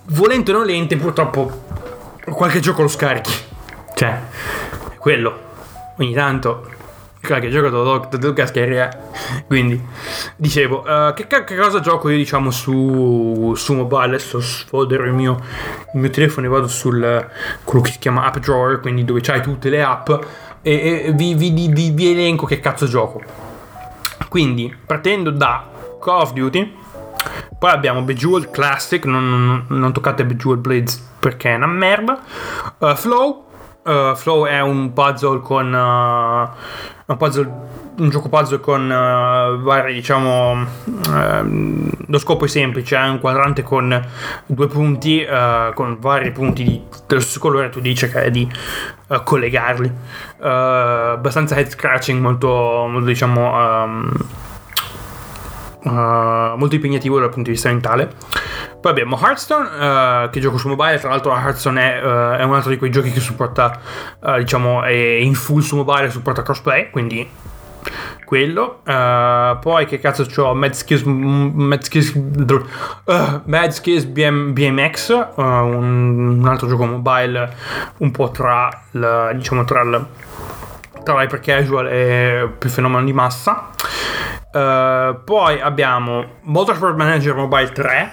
volente 0.05 0.51
o 0.51 0.57
nolente 0.57 0.95
purtroppo 0.95 1.65
qualche 2.31 2.61
gioco 2.61 2.83
lo 2.83 2.87
scarichi. 2.87 3.33
Cioè, 3.93 4.19
quello. 4.97 5.51
Ogni 5.97 6.13
tanto 6.13 6.71
qualche 7.25 7.49
gioco 7.49 7.69
lo 7.69 8.07
devo 8.09 8.33
cascare. 8.33 9.11
Quindi, 9.47 9.81
dicevo, 10.35 10.83
uh, 10.85 11.13
che, 11.13 11.27
che, 11.27 11.55
cosa 11.55 11.79
gioco 11.79 12.09
io 12.09 12.17
diciamo 12.17 12.51
su, 12.51 13.53
su 13.55 13.73
mobile? 13.73 14.15
Adesso 14.15 14.41
sfodero 14.41 15.05
il 15.05 15.13
mio, 15.13 15.37
il 15.93 15.99
mio 15.99 16.09
telefono 16.09 16.47
e 16.47 16.49
vado 16.49 16.67
sul 16.67 17.29
quello 17.63 17.83
che 17.83 17.91
si 17.91 17.99
chiama 17.99 18.25
App 18.25 18.37
Drawer, 18.37 18.79
quindi 18.79 19.05
dove 19.05 19.21
c'hai 19.21 19.41
tutte 19.41 19.69
le 19.69 19.81
app 19.81 20.09
e, 20.61 21.05
e 21.05 21.11
vi, 21.13 21.33
vi, 21.33 21.51
vi, 21.51 21.91
vi 21.91 22.11
elenco 22.11 22.45
che 22.45 22.59
cazzo 22.59 22.87
gioco. 22.87 23.21
Quindi, 24.27 24.75
partendo 24.85 25.29
da 25.29 25.69
Call 26.01 26.21
of 26.21 26.33
Duty, 26.33 26.77
poi 27.57 27.71
abbiamo 27.71 28.01
Bejeweled 28.01 28.51
Classic, 28.51 29.05
non, 29.05 29.29
non, 29.29 29.65
non 29.69 29.93
toccate 29.93 30.25
Bejeweled 30.25 30.61
Blades 30.61 31.11
perché 31.19 31.51
è 31.51 31.55
una 31.55 31.67
merda. 31.67 32.19
Uh, 32.79 32.95
Flow, 32.95 33.45
uh, 33.83 34.15
Flow 34.15 34.45
è 34.45 34.59
un 34.59 34.91
puzzle 34.91 35.39
con... 35.39 35.73
Uh, 35.73 36.91
un, 37.05 37.17
puzzle, 37.17 37.51
un 37.97 38.09
gioco 38.09 38.29
puzzle 38.29 38.59
con 38.59 38.87
vari, 38.87 39.93
diciamo... 39.93 40.65
lo 42.05 42.17
scopo 42.19 42.45
è 42.45 42.47
semplice, 42.47 42.95
è 42.95 43.07
un 43.07 43.19
quadrante 43.19 43.63
con 43.63 44.05
due 44.45 44.67
punti, 44.67 45.25
con 45.73 45.97
vari 45.99 46.31
punti 46.31 46.63
di, 46.63 46.81
dello 47.07 47.21
stesso 47.21 47.39
colore, 47.39 47.69
tu 47.69 47.79
devi 47.79 47.95
cercare 47.95 48.31
di 48.31 48.49
collegarli. 49.23 49.91
abbastanza 50.39 51.55
head 51.55 51.69
scratching, 51.69 52.21
molto, 52.21 52.87
molto 52.89 53.07
diciamo... 53.07 53.83
Um, 53.83 54.11
Uh, 55.85 56.55
molto 56.55 56.75
impegnativo 56.75 57.19
dal 57.19 57.27
punto 57.27 57.49
di 57.49 57.55
vista 57.55 57.67
mentale. 57.67 58.13
Poi 58.83 58.91
abbiamo 58.91 59.17
Hearthstone, 59.17 60.25
uh, 60.25 60.29
che 60.29 60.41
gioco 60.41 60.57
su 60.57 60.67
mobile. 60.67 60.99
Tra 60.99 61.07
l'altro, 61.07 61.31
Hearthstone 61.33 62.01
è, 62.01 62.05
uh, 62.05 62.35
è, 62.35 62.43
un 62.43 62.53
altro 62.53 62.69
di 62.69 62.75
quei 62.75 62.91
giochi 62.91 63.11
che 63.11 63.21
supporta, 63.21 63.79
diciamo, 64.39 64.83
è 64.83 64.91
in 64.91 65.35
full 65.35 65.61
su 65.61 65.77
mobile, 65.77 66.09
supporta 66.09 66.43
crossplay. 66.43 66.89
Quindi 66.89 67.25
quello. 68.25 68.81
poi, 68.83 69.85
che 69.85 69.99
cazzo 69.99 70.25
c'ho? 70.25 70.53
Mad 70.53 70.73
Skills, 70.73 71.03
Mad 71.03 71.81
Skills, 71.81 72.13
Mad 73.45 73.69
Skills 73.69 74.03
BM, 74.03 74.51
BMX, 74.51 75.27
un, 75.37 76.39
un, 76.41 76.45
altro 76.45 76.67
gioco 76.67 76.85
mobile 76.85 77.55
un 77.99 78.11
po' 78.11 78.31
tra, 78.31 78.69
il, 78.91 79.31
diciamo, 79.35 79.63
tra, 79.63 79.81
il, 79.81 80.05
tra 81.05 81.21
l'hyper 81.21 81.39
casual 81.39 81.87
e 81.87 82.49
più 82.57 82.69
fenomeno 82.69 83.05
di 83.05 83.13
massa. 83.13 83.69
Uh, 84.53 85.23
poi 85.23 85.59
abbiamo 85.59 86.25
Motorsport 86.41 86.95
Manager 86.95 87.33
Mobile 87.33 87.71
3, 87.71 88.11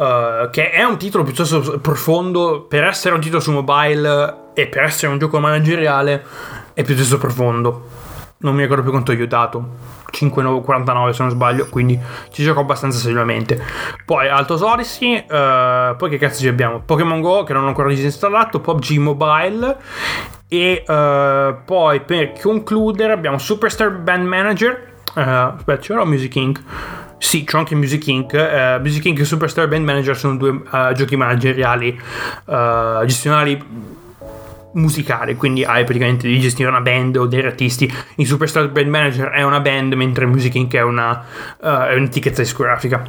uh, 0.00 0.44
eh, 0.44 0.48
che 0.50 0.70
è 0.70 0.82
un 0.82 0.96
titolo 0.96 1.24
piuttosto 1.24 1.78
profondo 1.80 2.62
per 2.68 2.84
essere 2.84 3.14
un 3.14 3.20
titolo 3.20 3.40
su 3.40 3.52
mobile 3.52 4.52
e 4.54 4.66
per 4.66 4.84
essere 4.84 5.12
un 5.12 5.18
gioco 5.18 5.38
manageriale 5.38 6.24
è 6.74 6.82
piuttosto 6.82 7.18
profondo. 7.18 7.98
Non 8.38 8.54
mi 8.54 8.62
ricordo 8.62 8.82
più 8.82 8.90
quanto 8.90 9.12
gli 9.12 9.20
ho 9.20 9.26
dato. 9.26 9.98
5,49 10.10 11.10
se 11.10 11.22
non 11.22 11.30
sbaglio, 11.30 11.68
quindi 11.68 11.98
ci 12.30 12.42
gioco 12.42 12.60
abbastanza 12.60 12.98
seriamente. 12.98 13.62
Poi 14.04 14.28
Altos 14.28 14.62
Odyssey, 14.62 15.18
uh, 15.18 15.96
poi 15.96 16.08
che 16.08 16.16
cazzo 16.16 16.40
ci 16.40 16.48
abbiamo? 16.48 16.80
Pokémon 16.80 17.20
Go 17.20 17.44
che 17.44 17.52
non 17.52 17.64
ho 17.64 17.68
ancora 17.68 17.88
disinstallato, 17.88 18.60
PUBG 18.60 18.96
Mobile 18.96 19.76
e 20.48 20.82
poi 20.84 22.00
per 22.00 22.32
concludere 22.40 23.12
abbiamo 23.12 23.38
Superstar 23.38 23.92
Band 23.92 24.26
Manager 24.26 24.88
Uh, 25.14 25.56
aspetta, 25.56 25.80
c'era 25.80 26.04
Music 26.04 26.34
Inc. 26.36 26.62
Sì, 27.20 27.44
c'è 27.44 27.58
anche 27.58 27.74
Music 27.74 28.06
Inc. 28.06 28.32
Uh, 28.32 28.80
Music 28.80 29.04
Inc. 29.04 29.20
e 29.20 29.24
Superstar 29.24 29.68
Band 29.68 29.84
Manager 29.84 30.16
sono 30.16 30.36
due 30.36 30.50
uh, 30.50 30.92
giochi 30.94 31.16
manageriali 31.16 32.00
gestionali 33.04 33.62
musicale, 34.72 35.34
quindi 35.34 35.64
hai 35.64 35.84
praticamente 35.84 36.28
di 36.28 36.40
gestire 36.40 36.68
una 36.68 36.80
band 36.80 37.16
o 37.16 37.26
dei 37.26 37.44
artisti. 37.44 37.92
In 38.16 38.26
Superstar 38.26 38.70
Band 38.70 38.88
Manager 38.88 39.28
è 39.28 39.42
una 39.42 39.60
band, 39.60 39.92
mentre 39.92 40.24
Music 40.24 40.54
Inc. 40.54 40.74
è, 40.74 40.80
una, 40.80 41.24
uh, 41.60 41.66
è 41.66 41.94
un'etichetta 41.94 42.40
discografica. 42.40 43.02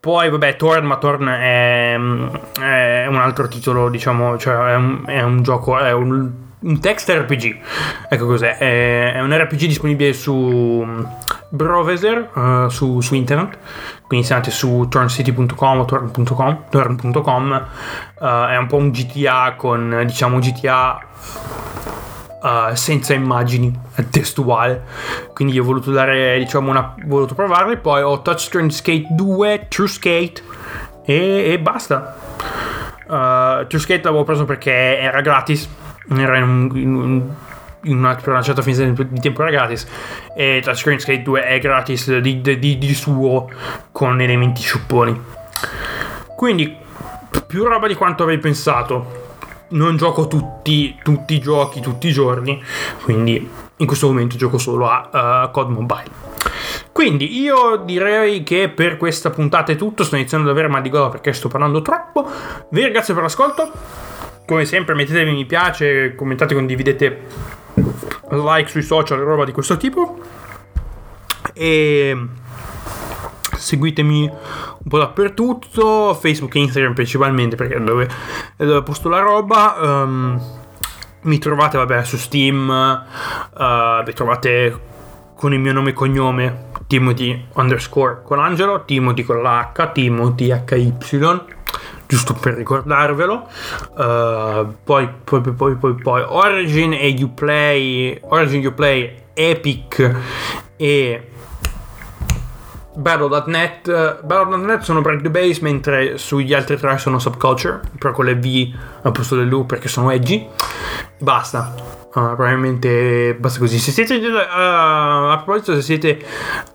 Poi, 0.00 0.28
vabbè, 0.28 0.56
Torn, 0.56 0.84
ma 0.84 0.96
Torn 0.96 1.28
è, 1.28 1.94
è, 1.94 3.06
un 3.06 3.16
altro 3.16 3.46
titolo, 3.46 3.88
diciamo, 3.88 4.36
cioè 4.36 4.72
è 4.72 4.74
un, 4.74 5.04
è 5.06 5.22
un 5.22 5.42
gioco, 5.42 5.78
è 5.78 5.92
un, 5.92 6.28
un, 6.58 6.80
text 6.80 7.08
RPG. 7.08 7.60
Ecco 8.08 8.26
cos'è, 8.26 8.56
è, 8.56 9.12
è 9.12 9.20
un 9.20 9.32
RPG 9.32 9.66
disponibile 9.66 10.12
su 10.12 10.84
Browser, 11.54 12.30
uh, 12.32 12.68
su, 12.68 13.00
su, 13.00 13.14
internet, 13.14 13.58
quindi 14.06 14.24
se 14.24 14.32
andate 14.32 14.50
su 14.50 14.86
turncity.com 14.88 15.80
o 15.80 15.84
turn.com, 15.84 16.64
turn.com 16.70 17.66
uh, 18.20 18.24
è 18.24 18.56
un 18.56 18.66
po' 18.68 18.76
un 18.76 18.90
GTA 18.90 19.54
con, 19.56 20.02
diciamo, 20.06 20.38
GTA 20.38 21.00
uh, 22.42 22.74
senza 22.74 23.12
immagini, 23.12 23.72
testuale. 24.10 24.82
Quindi 25.34 25.58
ho 25.58 25.64
voluto 25.64 25.90
dare, 25.90 26.38
diciamo, 26.38 26.70
una. 26.70 26.94
ho 26.98 27.06
voluto 27.06 27.34
provarli. 27.34 27.76
Poi 27.76 28.02
ho 28.02 28.22
Touchscreen 28.22 28.70
Skate 28.70 29.08
2, 29.10 29.66
True 29.68 29.88
Skate 29.88 30.42
e, 31.04 31.52
e 31.52 31.58
basta. 31.58 32.16
Uh, 33.06 33.66
True 33.66 33.80
Skate 33.80 34.02
l'avevo 34.04 34.24
preso 34.24 34.44
perché 34.44 34.98
era 34.98 35.20
gratis. 35.20 35.68
Era 36.16 36.38
in, 36.38 36.42
un, 36.42 36.70
in, 36.74 36.94
un, 36.94 37.28
una, 37.84 38.14
per 38.14 38.28
una 38.28 38.42
certa 38.42 38.62
fine 38.62 38.92
di 38.92 39.20
tempo 39.20 39.42
era 39.42 39.50
gratis. 39.50 39.86
E 40.36 40.60
Touchscreen 40.62 40.98
Skate 40.98 41.22
2 41.22 41.44
è 41.44 41.58
gratis 41.58 42.18
di, 42.18 42.40
di, 42.40 42.78
di 42.78 42.94
suo 42.94 43.50
con 43.90 44.20
elementi 44.20 44.62
sciupponi. 44.62 45.20
Quindi 46.36 46.76
più 47.46 47.64
roba 47.64 47.86
di 47.86 47.94
quanto 47.94 48.22
avrei 48.22 48.38
pensato 48.38 49.20
non 49.68 49.96
gioco 49.96 50.26
tutti, 50.26 50.98
tutti 51.02 51.34
i 51.34 51.38
giochi 51.38 51.80
tutti 51.80 52.08
i 52.08 52.12
giorni, 52.12 52.62
quindi 53.02 53.48
in 53.76 53.86
questo 53.86 54.06
momento 54.06 54.36
gioco 54.36 54.58
solo 54.58 54.88
a 54.88 55.46
uh, 55.46 55.50
COD 55.50 55.70
Mobile. 55.70 56.10
Quindi 56.92 57.40
io 57.40 57.76
direi 57.84 58.42
che 58.42 58.68
per 58.68 58.96
questa 58.96 59.30
puntata 59.30 59.72
è 59.72 59.76
tutto, 59.76 60.04
sto 60.04 60.16
iniziando 60.16 60.48
ad 60.48 60.52
avere 60.52 60.70
mal 60.70 60.82
di 60.82 60.90
gola 60.90 61.08
perché 61.08 61.32
sto 61.32 61.48
parlando 61.48 61.80
troppo. 61.80 62.28
Vi 62.68 62.82
ringrazio 62.82 63.14
per 63.14 63.22
l'ascolto. 63.22 63.70
Come 64.46 64.64
sempre 64.66 64.94
mettetevi 64.94 65.32
mi 65.32 65.46
piace, 65.46 66.14
commentate, 66.14 66.54
condividete 66.54 67.20
like 67.74 68.68
sui 68.68 68.82
social 68.82 69.20
e 69.20 69.24
roba 69.24 69.44
di 69.44 69.52
questo 69.52 69.76
tipo. 69.76 70.18
E 71.54 72.26
seguitemi 73.56 74.22
un 74.28 74.88
po' 74.88 74.98
dappertutto, 74.98 76.14
Facebook 76.14 76.54
e 76.56 76.60
Instagram 76.60 76.94
principalmente 76.94 77.56
perché 77.56 77.76
è 77.76 77.80
dove, 77.80 78.08
è 78.56 78.64
dove 78.64 78.82
posto 78.82 79.08
la 79.08 79.20
roba. 79.20 79.76
Um, 79.80 80.60
mi 81.22 81.38
trovate 81.38 81.78
vabbè 81.78 82.04
su 82.04 82.16
Steam, 82.16 82.68
uh, 82.68 84.04
vi 84.04 84.12
trovate 84.12 84.80
con 85.36 85.52
il 85.52 85.60
mio 85.60 85.72
nome 85.72 85.90
e 85.90 85.92
cognome 85.92 86.70
Timothy 86.86 87.46
underscore 87.54 88.22
con 88.24 88.38
Angelo, 88.38 88.84
Timothy 88.84 89.22
con 89.22 89.40
l'H, 89.40 89.92
Timothy 89.92 90.52
HY 90.52 90.94
giusto 92.12 92.34
per 92.34 92.52
ricordarvelo. 92.52 93.48
Uh, 93.96 94.74
poi, 94.84 95.08
poi, 95.24 95.40
poi, 95.40 95.76
poi, 95.76 95.94
poi, 95.94 96.22
Origin 96.28 96.92
e 96.92 97.16
Uplay, 97.22 98.18
Origin, 98.20 98.66
Uplay, 98.66 99.22
Epic 99.32 100.16
e 100.76 101.28
Battle.net 102.94 104.20
Battle.net 104.22 104.82
sono 104.82 105.00
Break 105.00 105.22
the 105.22 105.30
Base 105.30 105.60
mentre 105.62 106.18
sugli 106.18 106.52
altri 106.52 106.76
tre 106.76 106.98
sono 106.98 107.18
Subculture 107.18 107.80
però 107.98 108.12
con 108.12 108.26
le 108.26 108.34
V 108.34 108.74
al 109.00 109.12
posto 109.12 109.34
del 109.34 109.48
dell'U 109.48 109.64
perché 109.64 109.88
sono 109.88 110.10
edgy. 110.10 110.46
Basta 111.18 112.01
uh, 112.14 112.34
probabilmente 112.34 113.34
basta 113.34 113.58
così 113.58 113.78
se 113.78 113.90
siete 113.90 114.14
uh, 114.14 114.38
a 114.46 115.40
proposito 115.44 115.74
se 115.74 115.82
siete 115.82 116.24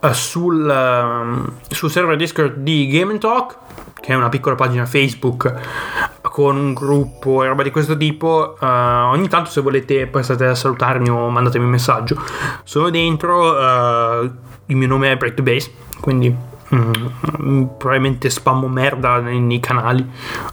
uh, 0.02 0.12
sul, 0.12 0.65
uh, 0.65 1.52
sul 1.69 1.89
server 1.89 2.15
Discord 2.15 2.58
di 2.58 2.88
Game 2.88 3.17
Talk 3.17 3.58
che 4.00 4.13
è 4.13 4.15
una 4.15 4.30
piccola 4.30 4.56
pagina 4.56 4.86
Facebook 4.86 5.54
con 6.21 6.56
un 6.56 6.73
gruppo 6.73 7.43
e 7.43 7.47
roba 7.47 7.63
di 7.63 7.71
questo 7.71 7.97
tipo. 7.97 8.56
Uh, 8.60 8.65
ogni 8.65 9.28
tanto, 9.28 9.50
se 9.50 9.60
volete, 9.60 10.06
passate 10.06 10.45
a 10.45 10.56
salutarmi 10.56 11.10
o 11.10 11.30
mandatemi 11.30 11.65
un 11.65 11.71
messaggio. 11.71 12.21
Sono 12.63 12.91
dentro. 12.91 13.58
Il 14.67 14.76
mio 14.76 14.88
nome 14.88 15.12
è 15.12 15.17
Break 15.17 15.34
the 15.34 15.41
Base 15.41 15.71
quindi 16.00 16.34
mm, 16.75 17.63
probabilmente 17.77 18.30
spammo 18.30 18.67
merda 18.67 19.19
nei, 19.19 19.39
nei, 19.39 19.60
canali 19.60 20.06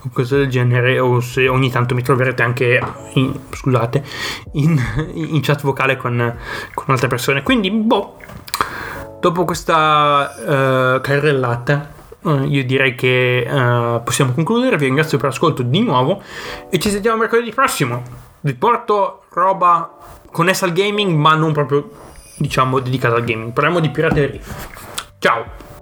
o 0.04 0.10
cose 0.12 0.36
del 0.38 0.48
genere 0.48 0.98
o 0.98 1.20
se 1.20 1.48
ogni 1.48 1.70
tanto 1.70 1.94
mi 1.94 2.02
troverete 2.02 2.42
anche 2.42 2.80
in, 3.14 3.34
scusate 3.50 4.04
in, 4.52 4.80
in 5.14 5.40
chat 5.42 5.62
vocale 5.62 5.96
con, 5.96 6.36
con, 6.74 6.84
altre 6.88 7.08
persone. 7.08 7.42
Quindi 7.42 7.70
boh 7.70 8.18
dopo 9.20 9.44
questa 9.44 10.34
uh, 10.36 11.00
carrellata 11.00 11.92
uh, 12.22 12.44
io 12.44 12.64
direi 12.64 12.94
che 12.94 13.46
uh, 13.48 14.02
possiamo 14.02 14.32
concludere. 14.32 14.76
Vi 14.76 14.84
ringrazio 14.84 15.18
per 15.18 15.28
l'ascolto 15.28 15.62
di 15.62 15.80
nuovo 15.80 16.22
e 16.70 16.78
ci 16.78 16.90
sentiamo 16.90 17.18
mercoledì 17.18 17.52
prossimo. 17.52 18.02
Vi 18.40 18.54
porto 18.54 19.22
roba 19.30 19.90
connessa 20.30 20.64
al 20.64 20.72
gaming 20.72 21.16
ma 21.16 21.34
non 21.34 21.52
proprio 21.52 21.88
diciamo 22.36 22.80
dedicata 22.80 23.16
al 23.16 23.24
gaming. 23.24 23.52
Parliamo 23.52 23.80
di 23.80 23.90
pirateria. 23.90 24.40
Ciao! 25.18 25.72